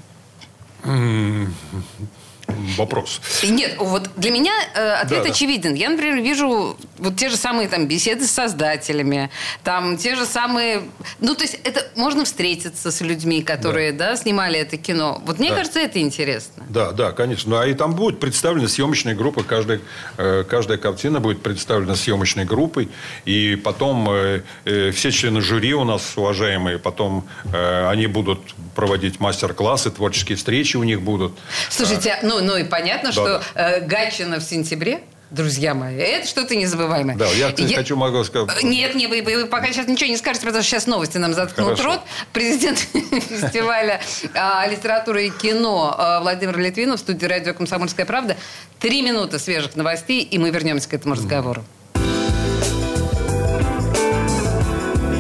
Вопрос. 2.77 3.21
Нет, 3.43 3.77
вот 3.79 4.11
для 4.17 4.31
меня 4.31 4.53
э, 4.75 4.93
ответ 4.93 5.25
да, 5.25 5.31
очевиден. 5.31 5.73
Да. 5.73 5.79
Я, 5.79 5.91
например, 5.91 6.17
вижу 6.19 6.77
вот 6.99 7.17
те 7.17 7.29
же 7.29 7.37
самые 7.37 7.69
там 7.69 7.87
беседы 7.87 8.27
с 8.27 8.31
создателями, 8.31 9.31
там 9.65 9.97
те 9.97 10.17
же 10.17 10.27
самые... 10.27 10.83
Ну, 11.21 11.35
то 11.35 11.43
есть 11.43 11.59
это 11.65 11.87
можно 11.97 12.25
встретиться 12.25 12.91
с 12.91 13.01
людьми, 13.01 13.43
которые, 13.43 13.93
да, 13.93 14.11
да 14.11 14.17
снимали 14.17 14.59
это 14.59 14.77
кино. 14.77 15.21
Вот 15.25 15.39
мне 15.39 15.51
да. 15.51 15.57
кажется, 15.57 15.81
это 15.81 16.01
интересно. 16.01 16.65
Да, 16.69 16.93
да, 16.93 17.13
конечно. 17.13 17.51
Ну, 17.51 17.59
а 17.59 17.67
и 17.67 17.75
там 17.75 17.95
будет 17.95 18.21
представлена 18.21 18.69
съемочная 18.69 19.15
группа. 19.15 19.43
Каждая, 19.43 19.81
э, 20.17 20.45
каждая 20.49 20.79
картина 20.79 21.21
будет 21.21 21.43
представлена 21.43 21.95
съемочной 21.95 22.45
группой. 22.45 22.89
И 23.25 23.57
потом 23.57 24.09
э, 24.11 24.43
э, 24.65 24.91
все 24.91 25.11
члены 25.11 25.41
жюри 25.41 25.75
у 25.75 25.85
нас 25.85 26.13
уважаемые, 26.17 26.79
потом 26.79 27.27
э, 27.53 27.89
они 27.89 28.07
будут 28.07 28.41
проводить 28.75 29.21
мастер-классы, 29.21 29.91
творческие 29.91 30.37
встречи 30.37 30.77
у 30.77 30.85
них 30.85 31.03
будут. 31.03 31.33
Слушайте, 31.71 32.19
ну, 32.23 32.41
ну 32.43 32.57
и 32.57 32.65
понятно, 32.65 33.09
да, 33.09 33.13
что 33.13 33.43
да. 33.55 33.77
Э, 33.77 33.81
Гатчина 33.81 34.39
в 34.39 34.43
сентябре 34.43 35.03
друзья 35.33 35.75
мои. 35.75 35.97
Это 35.97 36.27
что-то 36.27 36.55
незабываемое. 36.55 37.17
Да, 37.17 37.27
я, 37.33 37.53
я... 37.57 37.77
хочу 37.77 37.97
могу 37.97 38.23
сказать. 38.23 38.63
Нет, 38.63 38.95
не, 38.95 39.07
вы, 39.07 39.23
вы 39.23 39.47
пока 39.47 39.69
сейчас 39.73 39.89
ничего 39.89 40.11
не 40.11 40.17
скажете, 40.17 40.47
потому 40.47 40.63
что 40.63 40.71
сейчас 40.71 40.87
новости 40.87 41.19
нам 41.19 41.33
заткнут 41.35 41.79
Хорошо. 41.79 41.85
рот. 41.85 42.01
Президент 42.33 42.79
фестиваля 43.29 44.01
а, 44.35 44.67
литературы 44.67 45.27
и 45.27 45.31
кино 45.31 45.95
а, 45.97 46.21
Владимир 46.21 46.59
Литвинов 46.59 47.01
в 47.01 47.03
студии 47.03 47.27
радио 47.27 47.55
«Комсомольская 47.55 48.07
правда». 48.07 48.37
Три 48.79 49.03
минуты 49.03 49.39
свежих 49.39 49.75
новостей, 49.75 50.23
и 50.23 50.39
мы 50.39 50.51
вернемся 50.51 50.89
к 50.89 50.95
этому 50.95 51.15
разговору. 51.15 51.65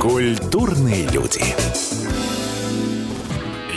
Культурные 0.00 1.06
люди. 1.08 1.42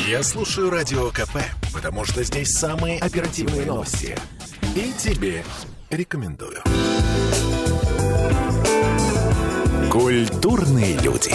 Я 0.07 0.21
слушаю 0.21 0.69
Радио 0.69 1.09
КП, 1.09 1.37
потому 1.73 2.05
что 2.05 2.23
здесь 2.23 2.49
самые 2.49 2.99
оперативные 2.99 3.65
новости. 3.65 4.15
И 4.75 4.93
тебе 4.99 5.43
рекомендую. 5.89 6.61
Культурные 9.91 10.95
люди. 10.99 11.33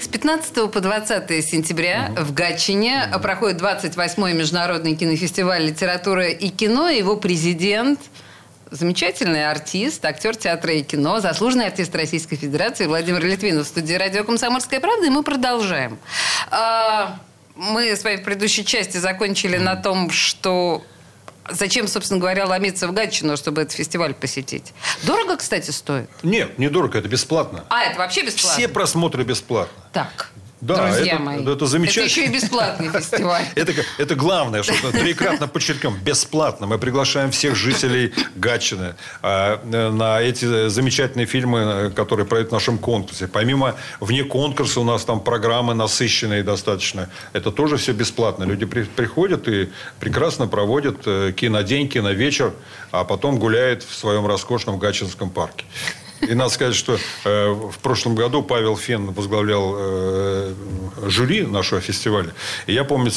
С 0.00 0.08
15 0.08 0.72
по 0.72 0.80
20 0.80 1.44
сентября 1.44 2.10
в 2.16 2.32
Гатчине 2.32 3.12
проходит 3.22 3.60
28-й 3.60 4.32
международный 4.32 4.96
кинофестиваль 4.96 5.66
литературы 5.66 6.32
и 6.32 6.48
кино. 6.48 6.88
Его 6.88 7.18
президент 7.18 8.00
замечательный 8.70 9.50
артист, 9.50 10.04
актер 10.04 10.36
театра 10.36 10.72
и 10.72 10.82
кино, 10.82 11.20
заслуженный 11.20 11.66
артист 11.66 11.94
Российской 11.94 12.36
Федерации 12.36 12.86
Владимир 12.86 13.24
Литвинов 13.24 13.66
в 13.66 13.68
студии 13.68 13.94
радио 13.94 14.24
«Комсомольская 14.24 14.80
правда», 14.80 15.06
и 15.06 15.10
мы 15.10 15.22
продолжаем. 15.22 15.98
А, 16.50 17.18
мы 17.56 17.94
с 17.94 18.04
вами 18.04 18.16
в 18.16 18.24
предыдущей 18.24 18.64
части 18.64 18.96
закончили 18.96 19.56
на 19.56 19.76
том, 19.76 20.10
что 20.10 20.82
Зачем, 21.52 21.88
собственно 21.88 22.20
говоря, 22.20 22.46
ломиться 22.46 22.86
в 22.86 22.92
Гатчину, 22.92 23.36
чтобы 23.36 23.62
этот 23.62 23.74
фестиваль 23.74 24.14
посетить? 24.14 24.72
Дорого, 25.02 25.36
кстати, 25.36 25.70
стоит? 25.70 26.08
Нет, 26.22 26.58
не 26.58 26.68
дорого, 26.68 26.98
это 26.98 27.08
бесплатно. 27.08 27.64
А, 27.70 27.82
это 27.82 27.98
вообще 27.98 28.22
бесплатно? 28.22 28.58
Все 28.58 28.68
просмотры 28.68 29.24
бесплатно. 29.24 29.82
Так. 29.92 30.30
Да, 30.60 30.88
Друзья 30.88 31.14
это, 31.14 31.22
мои. 31.22 31.44
Это 31.44 31.66
замечательно. 31.66 32.04
Это 32.04 32.20
еще 32.20 32.24
и 32.26 32.28
бесплатный 32.28 32.88
фестиваль. 32.92 33.44
Это, 33.54 33.72
это 33.96 34.14
главное, 34.14 34.62
что 34.62 34.92
трикратно 34.92 35.48
подчеркнем. 35.48 35.96
Бесплатно. 36.02 36.66
Мы 36.66 36.78
приглашаем 36.78 37.30
всех 37.30 37.56
жителей 37.56 38.12
Гатчины 38.34 38.94
а, 39.22 39.62
на 39.64 40.20
эти 40.20 40.68
замечательные 40.68 41.26
фильмы, 41.26 41.92
которые 41.96 42.26
пройдут 42.26 42.50
в 42.50 42.54
нашем 42.54 42.78
конкурсе. 42.78 43.26
Помимо 43.26 43.76
вне 44.00 44.22
конкурса 44.22 44.80
у 44.80 44.84
нас 44.84 45.04
там 45.04 45.20
программы 45.20 45.74
насыщенные 45.74 46.42
достаточно. 46.42 47.08
Это 47.32 47.50
тоже 47.50 47.78
все 47.78 47.92
бесплатно. 47.92 48.44
Люди 48.44 48.66
при, 48.66 48.82
приходят 48.82 49.48
и 49.48 49.70
прекрасно 49.98 50.46
проводят 50.46 51.02
э, 51.06 51.32
кинодень, 51.34 51.88
киновечер, 51.88 52.52
а 52.90 53.04
потом 53.04 53.38
гуляют 53.38 53.82
в 53.82 53.94
своем 53.94 54.26
роскошном 54.26 54.78
Гатчинском 54.78 55.30
парке. 55.30 55.64
И 56.20 56.34
надо 56.34 56.50
сказать, 56.50 56.74
что 56.74 56.98
э, 57.24 57.48
в 57.48 57.78
прошлом 57.78 58.14
году 58.14 58.42
Павел 58.42 58.76
Фен 58.76 59.12
возглавлял 59.12 59.74
э, 59.76 60.54
жюри 61.06 61.42
нашего 61.42 61.80
фестиваля. 61.80 62.32
И 62.66 62.72
я 62.72 62.84
помню 62.84 63.10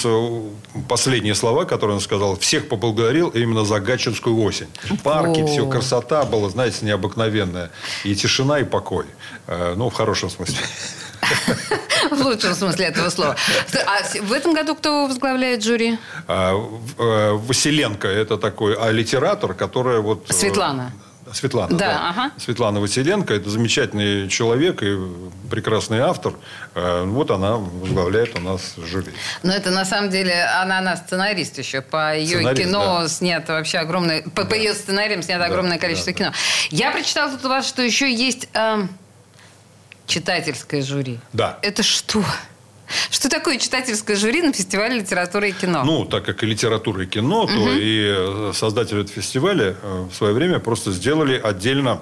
последние 0.87 1.35
слова, 1.35 1.65
которые 1.65 1.95
он 1.95 2.01
сказал. 2.01 2.37
Всех 2.37 2.69
поблагодарил 2.69 3.29
именно 3.29 3.65
за 3.65 3.79
Гатчинскую 3.79 4.41
осень. 4.41 4.69
Парки, 5.03 5.41
О. 5.41 5.47
все, 5.47 5.67
красота 5.67 6.23
была, 6.23 6.49
знаете, 6.49 6.85
необыкновенная. 6.85 7.71
И 8.03 8.15
тишина, 8.15 8.59
и 8.59 8.63
покой. 8.63 9.05
Э, 9.47 9.73
ну, 9.75 9.89
в 9.89 9.93
хорошем 9.93 10.29
смысле. 10.29 10.57
В 12.11 12.21
лучшем 12.21 12.53
смысле 12.53 12.85
этого 12.85 13.09
слова. 13.09 13.35
А 13.85 14.21
в 14.21 14.31
этом 14.31 14.53
году 14.53 14.75
кто 14.75 15.07
возглавляет 15.07 15.63
жюри? 15.63 15.97
А, 16.27 16.53
э, 16.53 17.31
Василенко. 17.31 18.07
Это 18.07 18.37
такой 18.37 18.75
а, 18.75 18.91
литератор, 18.91 19.53
который 19.53 20.01
вот... 20.01 20.29
Э, 20.29 20.33
Светлана. 20.33 20.91
Светлана. 21.33 21.77
Да, 21.77 21.87
да. 21.87 22.09
Ага. 22.09 22.31
Светлана 22.37 22.79
Василенко. 22.79 23.33
Это 23.33 23.49
замечательный 23.49 24.29
человек 24.29 24.83
и 24.83 24.97
прекрасный 25.49 25.99
автор. 25.99 26.33
Э, 26.75 27.03
вот 27.05 27.31
она 27.31 27.57
возглавляет 27.57 28.37
у 28.37 28.41
нас 28.41 28.75
жюри. 28.77 29.11
Но 29.43 29.51
это 29.51 29.71
на 29.71 29.85
самом 29.85 30.09
деле 30.09 30.43
она, 30.61 30.79
она 30.79 30.95
сценарист 30.95 31.57
еще. 31.57 31.81
По 31.81 32.15
ее 32.15 32.37
сценарист, 32.37 32.61
кино 32.63 32.99
да. 33.01 33.07
снято 33.07 33.53
вообще 33.53 33.79
огромное... 33.79 34.21
По, 34.21 34.43
да. 34.43 34.49
по 34.49 34.53
ее 34.53 34.73
сценариям 34.73 35.21
снято 35.21 35.41
да, 35.41 35.45
огромное 35.45 35.79
количество 35.79 36.13
да, 36.13 36.17
кино. 36.17 36.29
Да. 36.31 36.37
Я 36.69 36.91
прочитала 36.91 37.31
тут 37.31 37.45
у 37.45 37.49
вас, 37.49 37.67
что 37.67 37.81
еще 37.81 38.13
есть 38.13 38.47
э, 38.53 38.87
читательское 40.05 40.81
жюри. 40.81 41.19
Да. 41.33 41.59
Это 41.61 41.83
что? 41.83 42.23
Что 43.10 43.29
такое 43.29 43.58
читательское 43.58 44.15
жюри 44.15 44.41
на 44.41 44.53
фестивале 44.53 44.99
литературы 44.99 45.49
и 45.49 45.51
кино? 45.51 45.84
Ну, 45.84 46.06
так 46.06 46.25
как 46.25 46.43
и 46.43 46.45
литература 46.45 47.03
и 47.03 47.06
кино, 47.06 47.45
то 47.45 47.71
и 47.71 48.15
э, 48.15 48.51
создатели 48.53 49.01
этого 49.01 49.21
фестиваля 49.21 49.75
э, 49.82 50.08
в 50.12 50.15
свое 50.15 50.34
время 50.34 50.60
просто 50.60 50.91
сделали 50.91 51.39
отдельно 51.41 52.01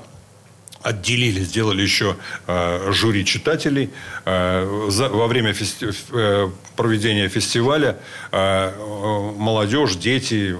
отделили, 0.83 1.41
сделали 1.41 1.81
еще 1.81 2.15
э, 2.47 2.91
жюри 2.91 3.25
читателей. 3.25 3.91
Э, 4.25 4.87
за, 4.89 5.09
во 5.09 5.27
время 5.27 5.53
фести, 5.53 5.89
э, 6.11 6.49
проведения 6.75 7.29
фестиваля 7.29 7.97
э, 8.31 8.71
молодежь, 9.37 9.95
дети 9.95 10.55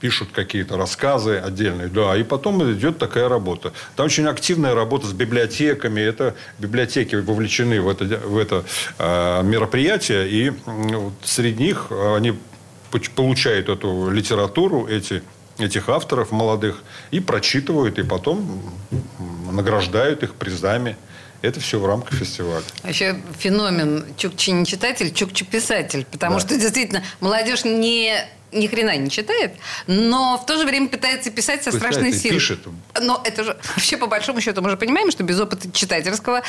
пишут 0.00 0.30
какие-то 0.32 0.76
рассказы 0.76 1.36
отдельные, 1.36 1.88
да, 1.88 2.16
и 2.16 2.22
потом 2.22 2.62
идет 2.72 2.98
такая 2.98 3.28
работа. 3.28 3.72
Там 3.96 4.06
очень 4.06 4.26
активная 4.26 4.74
работа 4.74 5.06
с 5.06 5.12
библиотеками, 5.12 6.00
это 6.00 6.34
библиотеки 6.58 7.16
вовлечены 7.16 7.80
в 7.80 7.88
это, 7.88 8.04
в 8.04 8.36
это 8.36 8.64
э, 8.98 9.42
мероприятие, 9.42 10.28
и 10.28 10.50
э, 10.50 11.10
среди 11.22 11.64
них 11.64 11.86
они 11.90 12.34
получают 13.14 13.68
эту 13.68 14.10
литературу, 14.10 14.86
эти 14.86 15.22
этих 15.58 15.88
авторов 15.88 16.32
молодых 16.32 16.82
и 17.10 17.20
прочитывают, 17.20 17.98
и 17.98 18.02
потом 18.02 18.62
награждают 19.50 20.22
их 20.22 20.34
призами. 20.34 20.96
Это 21.42 21.58
все 21.58 21.78
в 21.78 21.86
рамках 21.86 22.18
фестиваля. 22.18 22.64
А 22.82 22.90
еще 22.90 23.16
феномен 23.38 24.04
чукчи 24.16 24.50
не 24.50 24.66
читатель, 24.66 25.10
чукчи 25.12 25.44
писатель. 25.44 26.04
Потому 26.10 26.34
да. 26.34 26.40
что 26.40 26.58
действительно 26.58 27.02
молодежь 27.20 27.64
не 27.64 28.26
ни 28.52 28.66
хрена 28.66 28.96
не 28.96 29.10
читает, 29.10 29.52
но 29.86 30.38
в 30.38 30.46
то 30.46 30.56
же 30.56 30.66
время 30.66 30.88
пытается 30.88 31.30
писать 31.30 31.62
со 31.62 31.72
страшной 31.72 32.12
силой. 32.12 32.36
пишет. 32.36 32.60
Но 33.00 33.20
это 33.24 33.44
же 33.44 33.56
вообще 33.76 33.96
по 33.96 34.06
большому 34.06 34.40
счету 34.40 34.62
мы 34.62 34.70
же 34.70 34.76
понимаем, 34.76 35.10
что 35.10 35.22
без 35.22 35.40
опыта 35.40 35.70
читательского 35.72 36.42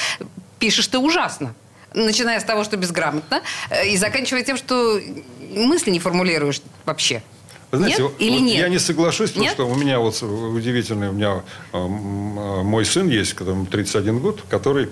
пишешь 0.60 0.88
ты 0.88 0.98
ужасно. 0.98 1.54
Начиная 1.94 2.40
с 2.40 2.44
того, 2.44 2.64
что 2.64 2.78
безграмотно, 2.78 3.42
э, 3.70 3.90
и 3.90 3.98
заканчивая 3.98 4.44
тем, 4.44 4.56
что 4.56 5.02
мысли 5.54 5.92
не 5.92 6.00
формулируешь 6.00 6.62
вообще. 6.86 7.22
Вы 7.72 7.80
знаете, 7.80 8.04
нет 8.04 8.12
или 8.20 8.38
вот 8.38 8.42
нет? 8.42 8.58
Я 8.58 8.70
не 8.70 8.80
соглашусь, 8.80 9.30
потому 9.32 9.46
нет? 9.46 9.54
что 9.54 9.68
у 9.68 9.76
меня 9.76 10.00
вот 10.00 10.22
удивительный, 10.22 11.10
у 11.10 11.14
меня 11.14 11.44
э, 11.74 11.78
э, 11.78 11.80
мой 11.80 12.86
сын 12.86 13.10
есть, 13.10 13.34
которому 13.34 13.66
31 13.66 14.20
год, 14.20 14.42
который 14.50 14.90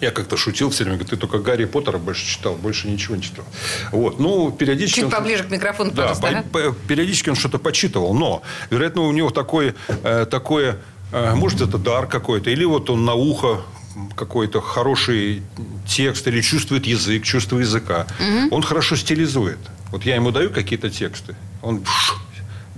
я 0.00 0.10
как-то 0.10 0.36
шутил 0.36 0.70
все 0.70 0.84
время, 0.84 0.98
говорю, 0.98 1.10
ты 1.10 1.16
только 1.16 1.38
Гарри 1.38 1.64
Поттера 1.66 1.98
больше 1.98 2.26
читал, 2.26 2.54
больше 2.54 2.88
ничего 2.88 3.16
не 3.16 3.22
читал. 3.22 3.44
Вот. 3.92 4.18
Ну, 4.18 4.50
периодически... 4.50 5.00
Чуть 5.00 5.04
он... 5.06 5.10
поближе 5.10 5.44
к 5.44 5.50
микрофону, 5.50 5.90
да, 5.90 6.14
пожалуйста. 6.14 6.44
По- 6.52 6.72
периодически 6.88 7.30
он 7.30 7.36
что-то 7.36 7.58
почитывал, 7.58 8.14
но, 8.14 8.42
вероятно, 8.70 9.02
у 9.02 9.12
него 9.12 9.30
такое, 9.30 9.74
э, 9.88 10.26
такое 10.30 10.78
э, 11.12 11.34
может, 11.34 11.60
это 11.60 11.78
дар 11.78 12.06
какой-то, 12.06 12.50
или 12.50 12.64
вот 12.64 12.88
он 12.90 13.04
на 13.04 13.14
ухо 13.14 13.62
какой-то 14.16 14.60
хороший 14.60 15.42
текст 15.86 16.26
или 16.28 16.40
чувствует 16.40 16.86
язык, 16.86 17.24
чувство 17.24 17.58
языка. 17.58 18.06
Угу. 18.18 18.54
Он 18.54 18.62
хорошо 18.62 18.96
стилизует. 18.96 19.58
Вот 19.90 20.04
я 20.04 20.14
ему 20.14 20.30
даю 20.30 20.50
какие-то 20.50 20.88
тексты, 20.88 21.34
он 21.62 21.84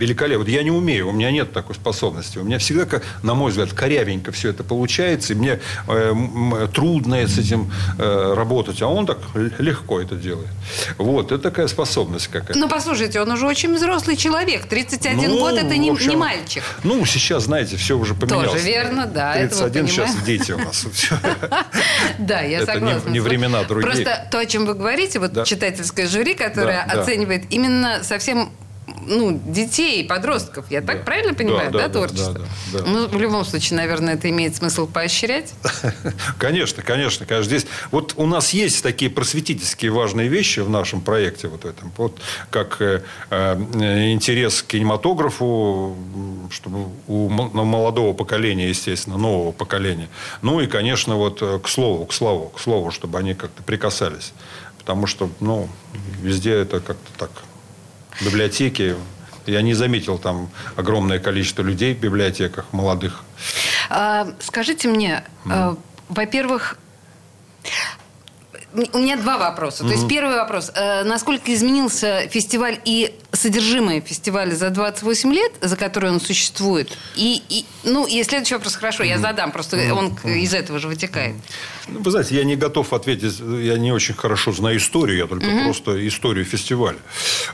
великолепно. 0.02 0.44
Вот 0.44 0.48
я 0.48 0.62
не 0.62 0.70
умею, 0.70 1.08
у 1.08 1.12
меня 1.12 1.30
нет 1.30 1.52
такой 1.52 1.74
способности. 1.74 2.38
У 2.38 2.44
меня 2.44 2.58
всегда, 2.58 2.84
как, 2.84 3.02
на 3.22 3.34
мой 3.34 3.50
взгляд, 3.50 3.72
корявенько 3.72 4.32
все 4.32 4.50
это 4.50 4.64
получается, 4.64 5.32
и 5.32 5.36
мне 5.36 5.60
э, 5.88 6.68
трудно 6.74 7.16
с 7.16 7.38
этим 7.38 7.72
э, 7.98 8.34
работать, 8.36 8.82
а 8.82 8.88
он 8.88 9.06
так 9.06 9.18
легко 9.58 10.00
это 10.00 10.16
делает. 10.16 10.48
Вот, 10.98 11.32
это 11.32 11.38
такая 11.38 11.68
способность 11.68 12.28
какая-то. 12.28 12.58
Ну, 12.58 12.68
послушайте, 12.68 13.20
он 13.20 13.30
уже 13.30 13.46
очень 13.46 13.74
взрослый 13.74 14.16
человек. 14.16 14.66
31 14.66 15.30
ну, 15.30 15.38
год– 15.38 15.58
это 15.58 15.76
не, 15.76 15.90
общем, 15.90 16.10
не 16.10 16.16
мальчик. 16.16 16.62
Ну, 16.82 17.04
сейчас, 17.06 17.44
знаете, 17.44 17.76
все 17.76 17.96
уже 17.96 18.14
поменялось. 18.14 18.50
Тоже 18.52 18.64
верно, 18.64 19.06
да. 19.06 19.34
31 19.34 19.88
сейчас 19.88 20.16
дети 20.24 20.52
у 20.52 20.58
нас. 20.58 20.86
Да, 22.18 22.40
я 22.40 22.64
согласна. 22.64 22.98
Это 22.98 23.10
не 23.10 23.20
времена 23.20 23.62
другие. 23.64 23.92
Просто 23.92 24.28
то, 24.30 24.38
о 24.38 24.46
чем 24.46 24.66
вы 24.66 24.74
говорите, 24.74 25.18
вот 25.18 25.44
читательское 25.44 26.06
жюри, 26.06 26.34
которое 26.34 26.82
оценивает 26.82 27.44
именно 27.50 28.02
совсем 28.02 28.50
ну, 29.06 29.40
детей, 29.46 30.04
подростков. 30.04 30.70
Я 30.70 30.80
так 30.80 31.04
правильно 31.04 31.34
понимаю, 31.34 31.70
да, 31.70 31.78
да, 31.78 31.88
да 31.88 31.92
творчество? 31.92 32.32
Да, 32.32 32.40
да, 32.72 32.78
да. 32.78 32.84
Ну, 32.90 33.08
в 33.08 33.20
любом 33.20 33.44
случае, 33.44 33.76
наверное, 33.78 34.14
это 34.14 34.28
имеет 34.30 34.56
смысл 34.56 34.86
поощрять. 34.86 35.52
Конечно, 36.38 36.82
конечно, 36.82 37.26
конечно. 37.26 37.48
Здесь 37.48 37.66
вот 37.90 38.14
у 38.16 38.26
нас 38.26 38.50
есть 38.52 38.82
такие 38.82 39.10
просветительские 39.10 39.90
важные 39.90 40.28
вещи 40.28 40.60
в 40.60 40.68
нашем 40.68 41.00
проекте 41.00 41.48
вот 41.48 41.64
этом. 41.64 41.92
Вот 41.96 42.20
как 42.50 42.80
э, 42.80 43.02
э, 43.30 44.12
интерес 44.12 44.62
к 44.62 44.66
кинематографу, 44.68 45.96
чтобы 46.50 46.88
у 47.06 47.28
молодого 47.28 48.12
поколения, 48.12 48.68
естественно, 48.68 49.18
нового 49.18 49.52
поколения. 49.52 50.08
Ну 50.42 50.60
и, 50.60 50.66
конечно, 50.66 51.16
вот 51.16 51.42
э, 51.42 51.58
к 51.58 51.68
слову, 51.68 52.06
к 52.06 52.12
слову, 52.12 52.48
к 52.48 52.60
слову, 52.60 52.90
чтобы 52.90 53.18
они 53.18 53.34
как-то 53.34 53.62
прикасались. 53.62 54.32
Потому 54.78 55.06
что, 55.06 55.30
ну, 55.40 55.68
везде 56.22 56.52
это 56.54 56.80
как-то 56.80 57.10
так 57.16 57.30
библиотеки. 58.20 58.96
Я 59.46 59.62
не 59.62 59.74
заметил 59.74 60.18
там 60.18 60.50
огромное 60.76 61.18
количество 61.18 61.62
людей 61.62 61.94
в 61.94 61.98
библиотеках, 61.98 62.66
молодых. 62.72 63.24
А, 63.90 64.28
скажите 64.40 64.88
мне, 64.88 65.24
mm. 65.44 65.78
во-первых, 66.08 66.78
у 68.92 68.98
меня 68.98 69.16
два 69.16 69.38
вопроса. 69.38 69.82
Mm-hmm. 69.82 69.88
То 69.88 69.92
есть 69.94 70.08
первый 70.08 70.36
вопрос. 70.36 70.70
Э, 70.74 71.04
насколько 71.04 71.52
изменился 71.52 72.28
фестиваль 72.28 72.80
и 72.84 73.18
содержимое 73.42 74.00
фестиваля 74.00 74.54
за 74.54 74.70
28 74.70 75.32
лет, 75.32 75.52
за 75.60 75.76
которые 75.76 76.12
он 76.12 76.20
существует? 76.20 76.96
И, 77.16 77.42
и, 77.48 77.64
ну, 77.84 78.06
и 78.06 78.22
следующий 78.22 78.54
вопрос, 78.54 78.76
хорошо, 78.76 79.02
я 79.02 79.18
задам, 79.18 79.52
просто 79.52 79.76
он 79.92 80.16
из 80.24 80.54
этого 80.54 80.78
же 80.78 80.88
вытекает. 80.88 81.34
Ну, 81.88 82.00
вы 82.00 82.10
знаете, 82.10 82.36
я 82.36 82.44
не 82.44 82.56
готов 82.56 82.92
ответить, 82.92 83.40
я 83.40 83.76
не 83.78 83.92
очень 83.92 84.14
хорошо 84.14 84.52
знаю 84.52 84.78
историю, 84.78 85.18
я 85.18 85.26
только 85.26 85.46
mm-hmm. 85.46 85.64
просто 85.64 86.08
историю 86.08 86.44
фестиваля. 86.44 86.98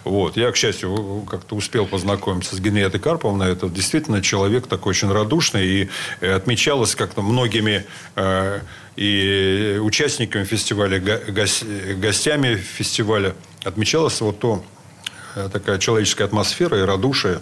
Вот. 0.05 0.37
Я, 0.37 0.53
к 0.53 0.57
счастью, 0.57 1.27
как-то 1.29 1.57
успел 1.57 1.87
познакомиться 1.87 2.55
с 2.55 2.61
Генриетой 2.61 3.01
Карповной. 3.01 3.53
Это 3.53 3.69
действительно 3.69 4.23
человек 4.23 4.67
такой 4.67 4.91
очень 4.91 5.11
радушный, 5.11 5.67
и 5.67 5.89
э, 6.21 6.33
отмечалось 6.33 6.95
как-то 6.95 7.23
многими 7.23 7.87
э, 8.17 8.61
и 8.97 9.79
участниками 9.81 10.45
фестиваля, 10.45 10.99
гостями 10.99 12.57
фестиваля 12.57 13.35
отмечалась 13.65 14.21
вот 14.21 14.41
то, 14.41 14.65
такая 15.53 15.79
человеческая 15.79 16.25
атмосфера 16.25 16.79
и 16.79 16.83
радушие 16.83 17.41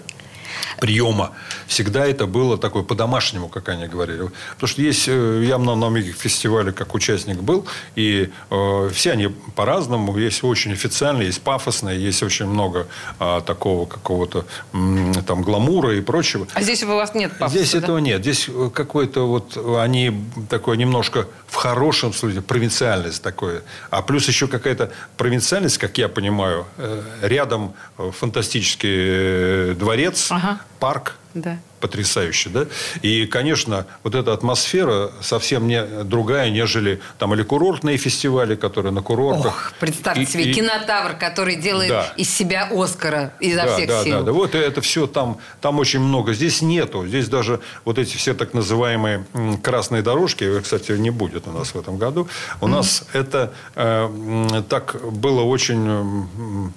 приема. 0.81 1.33
Всегда 1.67 2.07
это 2.07 2.27
было 2.27 2.59
такое 2.59 2.83
по-домашнему, 2.83 3.49
как 3.49 3.69
они 3.69 3.87
говорили. 3.87 4.31
Потому 4.55 4.69
что 4.69 4.83
есть, 4.83 5.09
э, 5.09 5.45
я 5.47 5.59
на 5.59 5.75
многих 5.75 6.17
фестивалях 6.17 6.75
как 6.75 6.95
участник 6.95 7.39
был, 7.39 7.67
и 7.95 8.31
э, 8.51 8.91
все 8.93 9.13
они 9.13 9.29
по-разному. 9.55 10.17
Есть 10.17 10.45
очень 10.45 10.73
официальные, 10.73 11.27
есть 11.27 11.43
пафосные, 11.43 12.01
есть 12.01 12.23
очень 12.23 12.47
много 12.47 12.87
э, 13.19 13.41
такого 13.47 13.87
какого-то 13.87 14.47
э, 14.73 15.13
там 15.27 15.43
гламура 15.43 15.95
и 15.97 16.01
прочего. 16.01 16.47
А 16.55 16.63
здесь 16.63 16.83
у 16.83 16.87
вас 16.89 17.15
нет 17.15 17.33
пафоса, 17.39 17.59
Здесь 17.59 17.73
да? 17.73 17.79
этого 17.79 17.99
нет. 17.99 18.21
Здесь 18.21 18.49
э, 18.49 18.71
какой-то 18.73 19.27
вот, 19.27 19.57
они 19.79 20.13
такое 20.49 20.77
немножко 20.77 21.27
в 21.47 21.55
хорошем 21.55 22.13
смысле 22.13 22.43
провинциальность 22.43 23.23
такое. 23.23 23.63
А 23.91 24.03
плюс 24.03 24.29
еще 24.29 24.47
какая-то 24.47 24.91
провинциальность, 25.17 25.79
как 25.79 25.99
я 25.99 26.09
понимаю, 26.09 26.67
э, 26.77 27.03
рядом 27.23 27.75
фантастический 27.97 29.75
дворец, 29.75 30.29
ага. 30.31 30.46
Uh-huh. 30.47 30.76
Парк. 30.79 31.17
Да 31.35 31.59
потрясающе, 31.81 32.51
да? 32.51 32.67
И, 33.03 33.27
конечно, 33.27 33.87
вот 34.03 34.15
эта 34.15 34.33
атмосфера 34.33 35.11
совсем 35.21 35.69
не 35.69 35.83
другая, 36.05 36.51
нежели 36.51 37.01
там 37.19 37.35
или 37.35 37.43
курортные 37.43 37.97
фестивали, 37.97 38.57
которые 38.57 38.93
на 38.93 39.03
курортах. 39.03 39.47
Ох, 39.47 39.73
представьте 39.79 40.23
и, 40.23 40.27
себе, 40.27 40.51
и... 40.51 40.55
кинотавр, 40.55 41.15
который 41.15 41.57
делает 41.57 41.91
да. 41.91 42.13
из 42.17 42.35
себя 42.35 42.69
Оскара 42.73 43.35
изо 43.41 43.63
да, 43.63 43.75
всех 43.75 43.89
да, 43.89 44.05
сил. 44.05 44.19
Да, 44.19 44.25
да, 44.25 44.33
вот 44.33 44.55
это 44.55 44.81
все 44.81 45.07
там, 45.07 45.39
там 45.61 45.79
очень 45.79 46.01
много. 46.01 46.33
Здесь 46.33 46.63
нету. 46.63 47.07
Здесь 47.07 47.29
даже 47.29 47.61
вот 47.85 47.99
эти 47.99 48.17
все 48.17 48.35
так 48.35 48.55
называемые 48.55 49.25
красные 49.63 50.03
дорожки, 50.03 50.61
кстати, 50.61 50.93
не 50.93 51.11
будет 51.11 51.47
у 51.47 51.53
нас 51.53 51.75
в 51.75 51.79
этом 51.79 51.99
году. 51.99 52.29
У 52.61 52.67
mm-hmm. 52.67 52.69
нас 52.69 53.05
это 53.13 53.53
э, 53.75 54.63
так 54.69 54.97
было 55.13 55.43
очень, 55.43 56.29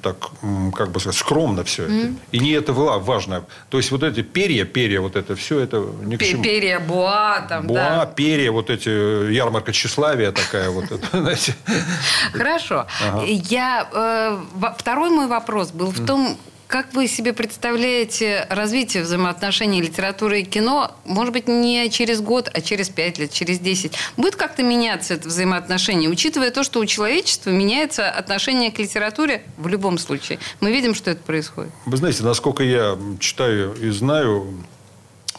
так, 0.02 0.18
как 0.76 0.92
бы 0.92 1.00
сказать, 1.00 1.18
скромно 1.18 1.64
все 1.64 1.84
mm-hmm. 1.84 2.04
это. 2.04 2.14
И 2.32 2.40
не 2.40 2.52
это 2.52 2.74
важно. 2.74 3.46
То 3.70 3.78
есть 3.78 3.89
вот 3.92 4.04
эти 4.04 4.22
перья, 4.22 4.66
перья 4.66 5.02
вот 5.02 5.16
это 5.16 5.36
все, 5.36 5.60
это 5.60 5.86
ни 6.04 6.16
к 6.16 6.24
чему. 6.24 6.44
Перья, 6.44 6.80
буа, 6.80 7.46
там, 7.48 7.68
буа, 7.68 7.76
да. 7.76 8.06
перья, 8.06 8.52
вот 8.52 8.70
эти, 8.70 8.90
ярмарка 9.32 9.72
тщеславия 9.72 10.32
такая 10.32 10.70
вот. 10.70 10.86
Хорошо. 12.34 12.88
Я, 13.26 13.88
э, 13.92 14.38
второй 14.78 15.10
мой 15.10 15.28
вопрос 15.28 15.72
был 15.72 15.92
в 15.92 16.06
том, 16.06 16.38
как 16.70 16.94
вы 16.94 17.08
себе 17.08 17.34
представляете 17.34 18.46
развитие 18.48 19.02
взаимоотношений 19.02 19.82
литературы 19.82 20.42
и 20.42 20.44
кино, 20.44 20.92
может 21.04 21.34
быть, 21.34 21.48
не 21.48 21.90
через 21.90 22.22
год, 22.22 22.48
а 22.54 22.62
через 22.62 22.90
пять 22.90 23.18
лет, 23.18 23.32
через 23.32 23.58
десять? 23.58 23.94
Будет 24.18 24.36
как-то 24.36 24.62
меняться 24.62 25.16
это 25.16 25.30
взаимоотношение, 25.30 26.12
учитывая 26.12 26.52
то, 26.52 26.64
что 26.64 26.80
у 26.80 26.86
человечества 26.86 27.50
меняется 27.50 28.12
отношение 28.12 28.72
к 28.72 28.78
литературе 28.78 29.44
в 29.58 29.68
любом 29.68 29.98
случае? 29.98 30.38
Мы 30.62 30.72
видим, 30.72 30.94
что 30.94 31.10
это 31.10 31.24
происходит. 31.24 31.72
Вы 31.88 31.98
знаете, 31.98 32.24
насколько 32.24 32.64
я 32.64 33.00
читаю 33.20 33.74
и 33.74 33.90
знаю, 33.90 34.54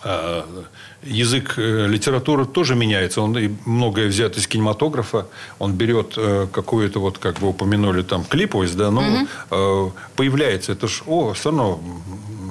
а, 0.03 0.65
язык 1.03 1.55
э, 1.57 1.87
литературы 1.87 2.47
тоже 2.47 2.75
меняется. 2.75 3.23
Он 3.23 3.37
и 3.39 3.51
многое 3.65 4.09
взято 4.09 4.39
из 4.39 4.47
кинематографа. 4.47 5.27
Он 5.59 5.73
берет 5.73 6.15
э, 6.17 6.47
какую-то, 6.53 7.01
вот 7.01 7.19
как 7.19 7.41
вы 7.41 7.49
упомянули, 7.49 8.03
там, 8.03 8.25
клиповость, 8.25 8.77
да, 8.77 8.91
но 8.91 9.03
угу. 9.51 9.93
появляется. 10.17 10.73
Это 10.73 10.89
ж, 10.89 11.03
о, 11.07 11.33
все 11.33 11.51
равно 11.51 11.81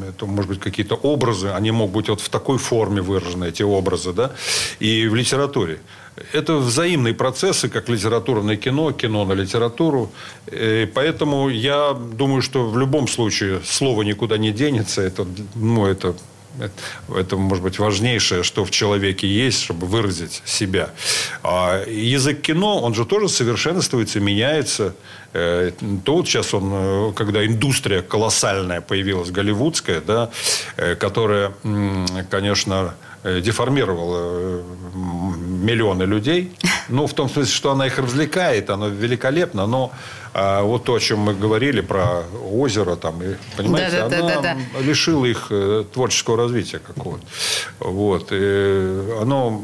это, 0.10 0.26
может 0.26 0.50
быть, 0.50 0.60
какие-то 0.60 0.96
образы, 0.96 1.50
они 1.50 1.72
могут 1.72 1.96
быть 1.96 2.10
вот 2.10 2.22
в 2.22 2.30
такой 2.30 2.58
форме 2.58 3.02
выражены, 3.02 3.46
эти 3.46 3.64
образы, 3.64 4.14
да, 4.14 4.32
и 4.80 5.08
в 5.08 5.16
литературе. 5.16 5.80
Это 6.34 6.58
взаимные 6.58 7.14
процессы, 7.14 7.70
как 7.70 7.90
литературное 7.90 8.58
кино, 8.58 8.92
кино 8.92 9.26
на 9.26 9.34
литературу. 9.34 10.12
И 10.52 10.90
поэтому 10.94 11.50
я 11.50 11.94
думаю, 11.94 12.42
что 12.42 12.70
в 12.70 12.78
любом 12.78 13.08
случае 13.08 13.62
слово 13.64 14.02
никуда 14.02 14.38
не 14.38 14.52
денется. 14.52 15.02
Это, 15.02 15.26
ну, 15.56 15.86
это 15.86 16.16
это, 17.16 17.38
может 17.38 17.64
быть, 17.64 17.80
важнейшее, 17.80 18.44
что 18.44 18.66
в 18.66 18.72
человеке 18.72 19.28
есть, 19.28 19.62
чтобы 19.62 19.88
выразить 19.88 20.42
себя. 20.46 20.90
А 21.44 21.84
язык 21.86 22.42
кино, 22.42 22.82
он 22.82 22.94
же 22.94 23.06
тоже 23.06 23.30
совершенствуется, 23.30 24.20
меняется. 24.20 24.96
Э, 25.34 25.72
то 26.04 26.16
вот 26.16 26.28
сейчас 26.28 26.54
он, 26.54 26.70
э, 26.74 27.14
когда 27.16 27.46
индустрия 27.46 28.02
колоссальная 28.02 28.82
появилась, 28.82 29.32
голливудская, 29.32 30.02
да, 30.02 30.32
э, 30.78 30.96
которая, 30.96 31.54
конечно, 32.30 32.96
деформировала 33.24 34.62
миллионы 34.94 36.04
людей. 36.04 36.52
Ну, 36.92 37.06
в 37.06 37.14
том 37.14 37.30
смысле, 37.30 37.54
что 37.54 37.72
она 37.72 37.86
их 37.86 38.00
развлекает, 38.00 38.72
оно 38.72 38.88
великолепно, 38.88 39.68
но 39.68 39.92
а 40.34 40.64
вот 40.64 40.86
то, 40.86 40.96
о 40.96 41.00
чем 41.00 41.20
мы 41.20 41.36
говорили 41.36 41.82
про 41.82 42.24
озеро, 42.52 42.96
там, 42.96 43.22
и, 43.22 43.36
понимаете, 43.58 43.98
да, 43.98 44.10
да, 44.10 44.18
она 44.18 44.28
да, 44.28 44.42
да, 44.42 44.58
да. 44.74 44.80
лишила 44.82 45.26
их 45.26 45.48
э, 45.52 45.84
творческого 45.94 46.38
развития 46.38 46.80
какого-то. 46.80 47.24
Вот. 47.80 48.30
И 48.32 49.04
оно 49.22 49.62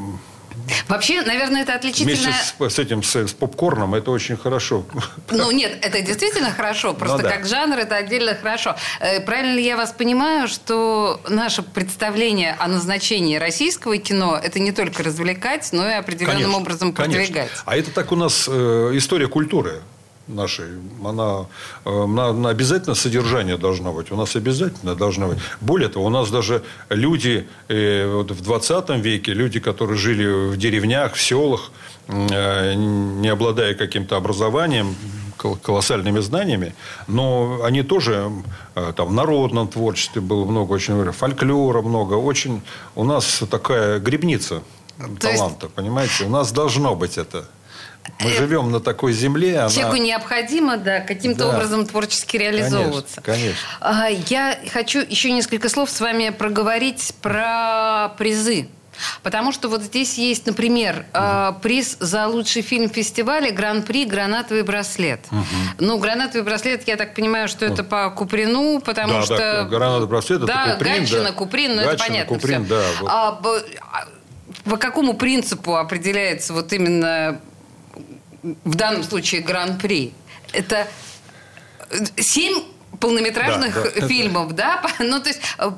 Вообще, 0.87 1.21
наверное, 1.21 1.63
это 1.63 1.75
отличительное... 1.75 2.15
Вместе 2.15 2.55
с, 2.59 2.73
с 2.73 2.79
этим, 2.79 3.03
с, 3.03 3.15
с 3.15 3.33
попкорном, 3.33 3.95
это 3.95 4.11
очень 4.11 4.37
хорошо. 4.37 4.85
Ну, 5.31 5.51
нет, 5.51 5.77
это 5.81 6.01
действительно 6.01 6.51
хорошо. 6.51 6.89
Ну 6.89 6.95
просто 6.95 7.17
ну, 7.17 7.23
да. 7.23 7.31
как 7.31 7.45
жанр 7.45 7.77
это 7.77 7.95
отдельно 7.95 8.35
хорошо. 8.35 8.75
Э, 8.99 9.19
правильно 9.19 9.55
ли 9.55 9.63
я 9.63 9.77
вас 9.77 9.91
понимаю, 9.91 10.47
что 10.47 11.19
наше 11.27 11.61
представление 11.61 12.55
о 12.59 12.67
назначении 12.67 13.37
российского 13.37 13.97
кино 13.97 14.39
это 14.41 14.59
не 14.59 14.71
только 14.71 15.03
развлекать, 15.03 15.69
но 15.71 15.87
и 15.89 15.93
определенным 15.93 16.37
конечно, 16.37 16.57
образом 16.57 16.93
продвигать? 16.93 17.31
Конечно. 17.31 17.63
А 17.65 17.77
это 17.77 17.91
так 17.91 18.11
у 18.11 18.15
нас 18.15 18.45
э, 18.47 18.91
история 18.93 19.27
культуры 19.27 19.81
нашей, 20.27 20.65
она, 21.03 21.45
она, 21.85 22.27
она 22.27 22.49
обязательно 22.49 22.95
содержание 22.95 23.57
должно 23.57 23.93
быть. 23.93 24.11
У 24.11 24.15
нас 24.15 24.35
обязательно 24.35 24.95
должно 24.95 25.27
быть. 25.27 25.37
Более 25.61 25.89
того, 25.89 26.05
у 26.05 26.09
нас 26.09 26.29
даже 26.29 26.63
люди 26.89 27.47
э, 27.67 28.07
вот 28.07 28.31
в 28.31 28.41
20 28.41 28.89
веке, 29.01 29.33
люди, 29.33 29.59
которые 29.59 29.97
жили 29.97 30.49
в 30.49 30.57
деревнях, 30.57 31.13
в 31.13 31.21
селах, 31.21 31.71
э, 32.07 32.73
не 32.73 33.29
обладая 33.29 33.75
каким-то 33.75 34.17
образованием, 34.17 34.95
колоссальными 35.37 36.19
знаниями, 36.19 36.73
но 37.07 37.61
они 37.63 37.83
тоже 37.83 38.31
э, 38.75 38.93
там 38.95 39.07
в 39.09 39.13
народном 39.13 39.67
творчестве 39.67 40.21
было 40.21 40.45
много 40.45 40.73
очень 40.73 41.11
фольклора 41.11 41.81
много, 41.81 42.13
очень 42.13 42.61
у 42.95 43.03
нас 43.03 43.43
такая 43.49 43.99
грибница 43.99 44.63
То 44.97 45.07
таланта, 45.19 45.65
есть... 45.65 45.75
понимаете, 45.75 46.25
у 46.25 46.29
нас 46.29 46.51
должно 46.51 46.95
быть 46.95 47.17
это. 47.17 47.45
Мы 48.19 48.31
живем 48.31 48.71
на 48.71 48.79
такой 48.79 49.13
земле. 49.13 49.59
Она... 49.59 49.69
Человеку 49.69 49.97
необходимо, 49.97 50.77
да, 50.77 50.99
каким-то 50.99 51.45
да. 51.45 51.55
образом 51.55 51.85
творчески 51.85 52.37
реализовываться. 52.37 53.21
Конечно, 53.21 53.57
конечно. 53.79 54.25
Я 54.29 54.59
хочу 54.71 54.99
еще 54.99 55.31
несколько 55.31 55.69
слов 55.69 55.89
с 55.89 55.99
вами 55.99 56.29
проговорить 56.29 57.13
про 57.21 58.09
призы. 58.17 58.67
Потому 59.23 59.51
что 59.51 59.67
вот 59.67 59.81
здесь 59.81 60.17
есть, 60.17 60.45
например, 60.45 61.05
угу. 61.13 61.59
приз 61.61 61.97
за 61.99 62.27
лучший 62.27 62.61
фильм 62.61 62.89
фестиваля 62.89 63.51
Гран-при 63.51 64.05
«Гранатовый 64.05 64.63
браслет». 64.63 65.19
Угу. 65.31 65.39
Ну, 65.79 65.97
«Гранатовый 65.97 66.43
браслет», 66.43 66.87
я 66.87 66.95
так 66.95 67.13
понимаю, 67.13 67.47
что 67.47 67.65
это 67.65 67.83
по 67.83 68.09
Куприну, 68.09 68.79
потому 68.79 69.15
да, 69.15 69.21
что... 69.23 69.37
Да, 69.37 69.63
«Гранатовый 69.63 70.07
браслет» 70.07 70.45
да, 70.45 70.65
это 70.65 70.73
Куприн. 70.77 70.99
Гатчина, 71.01 71.23
да, 71.23 71.31
Куприн, 71.31 71.75
ну, 71.75 71.83
Гатчина, 71.83 71.93
это 71.93 72.07
понятно 72.07 72.35
Куприн, 72.35 72.65
все. 72.65 72.75
Да, 72.75 72.83
вот. 73.01 73.11
а, 73.11 74.07
по 74.63 74.77
какому 74.77 75.13
принципу 75.15 75.75
определяется 75.75 76.53
вот 76.53 76.71
именно 76.73 77.39
в 78.63 78.75
данном 78.75 79.03
случае 79.03 79.41
Гран-при, 79.41 80.13
это 80.53 80.87
семь 82.17 82.63
полнометражных 82.99 83.73
да, 83.75 84.01
да, 84.01 84.07
фильмов, 84.07 84.53
да? 84.53 84.81
Ну, 84.99 85.19
то 85.19 85.29
есть 85.29 85.41
э, 85.57 85.71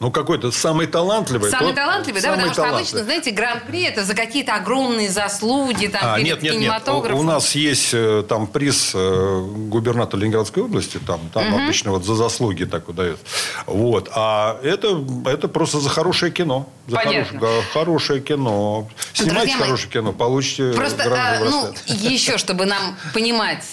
ну, 0.00 0.10
какой-то 0.10 0.50
самый 0.50 0.86
талантливый. 0.86 1.50
Самый 1.50 1.74
талантливый, 1.74 2.22
да, 2.22 2.32
потому 2.32 2.52
что 2.54 2.64
обычно, 2.64 3.04
знаете, 3.04 3.32
гран-при 3.32 3.82
это 3.82 4.02
за 4.02 4.14
какие-то 4.14 4.54
огромные 4.54 5.10
заслуги, 5.10 5.88
там, 5.88 6.00
а, 6.02 6.16
перед 6.16 6.42
нет, 6.42 6.58
нет, 6.58 6.86
Нет. 6.86 6.88
У, 6.88 7.22
нас 7.22 7.54
есть 7.54 7.90
э, 7.92 8.24
там 8.26 8.46
приз 8.46 8.92
э, 8.94 9.40
губернатора 9.68 10.20
Ленинградской 10.20 10.62
области, 10.62 10.98
там, 11.06 11.20
там 11.34 11.52
угу. 11.52 11.64
обычно 11.64 11.90
вот 11.90 12.06
за 12.06 12.14
заслуги 12.14 12.64
так 12.64 12.88
выдают. 12.88 13.20
Вот. 13.66 14.08
А 14.14 14.58
это, 14.62 15.04
это 15.26 15.48
просто 15.48 15.80
за 15.80 15.90
хорошее 15.90 16.32
кино. 16.32 16.66
За 16.90 16.96
Понятно. 16.96 17.38
Хорошее, 17.38 17.62
хорошее 17.72 18.20
кино. 18.20 18.88
Снимайте 19.12 19.52
Друзья 19.52 19.64
хорошее 19.64 19.92
кино, 19.92 20.12
получите 20.12 20.72
Просто, 20.72 21.04
а, 21.06 21.38
ну, 21.44 21.72
еще, 21.86 22.36
чтобы 22.36 22.66
нам 22.66 22.96
понимать, 23.14 23.64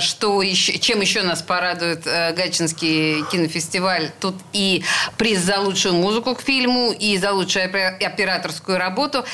что 0.00 0.40
еще, 0.40 0.78
чем 0.78 1.00
еще 1.00 1.22
нас 1.22 1.42
порадует 1.42 2.04
Гатчинский 2.04 3.24
кинофестиваль, 3.30 4.12
тут 4.20 4.36
и 4.52 4.84
приз 5.16 5.40
за 5.40 5.58
лучшую 5.58 5.94
музыку 5.94 6.36
к 6.36 6.42
фильму, 6.42 6.92
и 6.92 7.18
за 7.18 7.32
лучшую 7.32 7.64
операторскую 7.64 8.78
работу, 8.78 9.24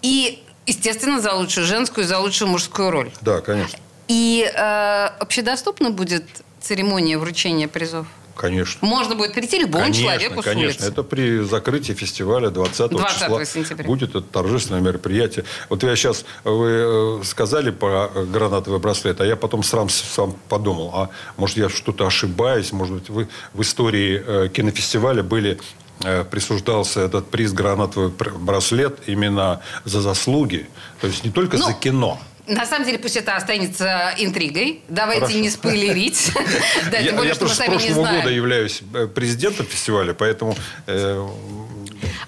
и, 0.00 0.42
естественно, 0.64 1.20
за 1.20 1.34
лучшую 1.34 1.66
женскую 1.66 2.04
и 2.04 2.08
за 2.08 2.18
лучшую 2.18 2.50
мужскую 2.50 2.90
роль. 2.90 3.10
Да, 3.20 3.42
конечно. 3.42 3.78
И 4.08 4.50
э, 4.50 5.06
общедоступна 5.18 5.90
будет 5.90 6.24
церемония 6.60 7.18
вручения 7.18 7.68
призов? 7.68 8.06
Конечно. 8.36 8.86
Можно 8.86 9.14
будет 9.14 9.32
прийти 9.32 9.58
любому 9.58 9.84
конечно, 9.84 10.02
человеку 10.02 10.42
конечно. 10.42 10.52
с 10.52 10.76
улицы. 10.76 10.92
Это 10.92 11.02
при 11.02 11.40
закрытии 11.40 11.94
фестиваля 11.94 12.50
20, 12.50 12.90
20 12.90 13.18
числа 13.18 13.44
сентября. 13.44 13.86
будет 13.86 14.10
это 14.10 14.20
торжественное 14.20 14.82
мероприятие. 14.82 15.44
Вот 15.70 15.82
я 15.82 15.96
сейчас, 15.96 16.24
вы 16.44 17.20
э, 17.20 17.20
сказали 17.24 17.70
про 17.70 18.08
гранатовый 18.08 18.78
браслет, 18.78 19.20
а 19.20 19.26
я 19.26 19.36
потом 19.36 19.62
сам, 19.62 19.88
сам 19.88 20.36
подумал, 20.48 20.90
а 20.94 21.10
может 21.38 21.56
я 21.56 21.70
что-то 21.70 22.06
ошибаюсь, 22.06 22.72
может 22.72 22.96
быть 22.96 23.08
вы 23.08 23.28
в 23.54 23.62
истории 23.62 24.22
э, 24.24 24.48
кинофестиваля 24.52 25.22
были 25.22 25.58
э, 26.04 26.24
присуждался 26.24 27.00
этот 27.00 27.30
приз 27.30 27.52
гранатовый 27.52 28.10
браслет 28.10 28.98
именно 29.06 29.62
за 29.84 30.02
заслуги, 30.02 30.68
то 31.00 31.06
есть 31.06 31.24
не 31.24 31.30
только 31.30 31.56
ну, 31.56 31.66
за 31.66 31.72
кино. 31.72 32.18
На 32.46 32.64
самом 32.66 32.86
деле, 32.86 32.98
пусть 32.98 33.16
это 33.16 33.36
останется 33.36 34.14
интригой. 34.18 34.80
Давайте 34.88 35.22
Хорошо. 35.22 35.38
не 35.40 35.50
спойлерить. 35.50 36.32
да, 36.90 36.98
я, 36.98 37.12
более, 37.12 37.32
я 37.32 37.36
просто 37.36 37.64
с 37.64 37.66
прошлого 37.66 38.06
года 38.06 38.30
являюсь 38.30 38.82
э, 38.94 39.06
президентом 39.08 39.66
фестиваля, 39.66 40.14
поэтому... 40.14 40.56
Э, 40.86 41.28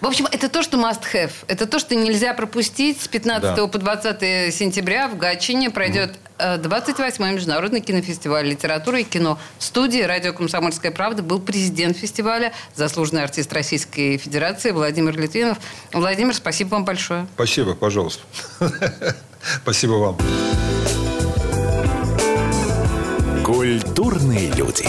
в 0.00 0.06
общем, 0.06 0.26
это 0.30 0.48
то, 0.48 0.62
что 0.62 0.76
must 0.76 1.02
have. 1.12 1.32
Это 1.46 1.66
то, 1.66 1.78
что 1.78 1.94
нельзя 1.94 2.32
пропустить. 2.34 3.02
С 3.02 3.08
15 3.08 3.54
да. 3.54 3.66
по 3.66 3.78
20 3.78 4.54
сентября 4.54 5.08
в 5.08 5.16
Гатчине 5.16 5.70
пройдет 5.70 6.12
28-й 6.38 7.34
международный 7.34 7.80
кинофестиваль 7.80 8.46
литературы 8.48 9.02
и 9.02 9.04
кино. 9.04 9.38
В 9.58 9.64
студии 9.64 10.00
«Радио 10.00 10.32
Комсомольская 10.32 10.92
правда» 10.92 11.22
был 11.22 11.40
президент 11.40 11.96
фестиваля, 11.96 12.52
заслуженный 12.74 13.24
артист 13.24 13.52
Российской 13.52 14.18
Федерации 14.18 14.70
Владимир 14.70 15.18
Литвинов. 15.18 15.58
Владимир, 15.92 16.34
спасибо 16.34 16.70
вам 16.70 16.84
большое. 16.84 17.26
Спасибо, 17.34 17.74
пожалуйста. 17.74 18.22
Спасибо 19.62 19.92
вам. 19.92 20.16
Культурные 23.44 24.50
люди. 24.52 24.86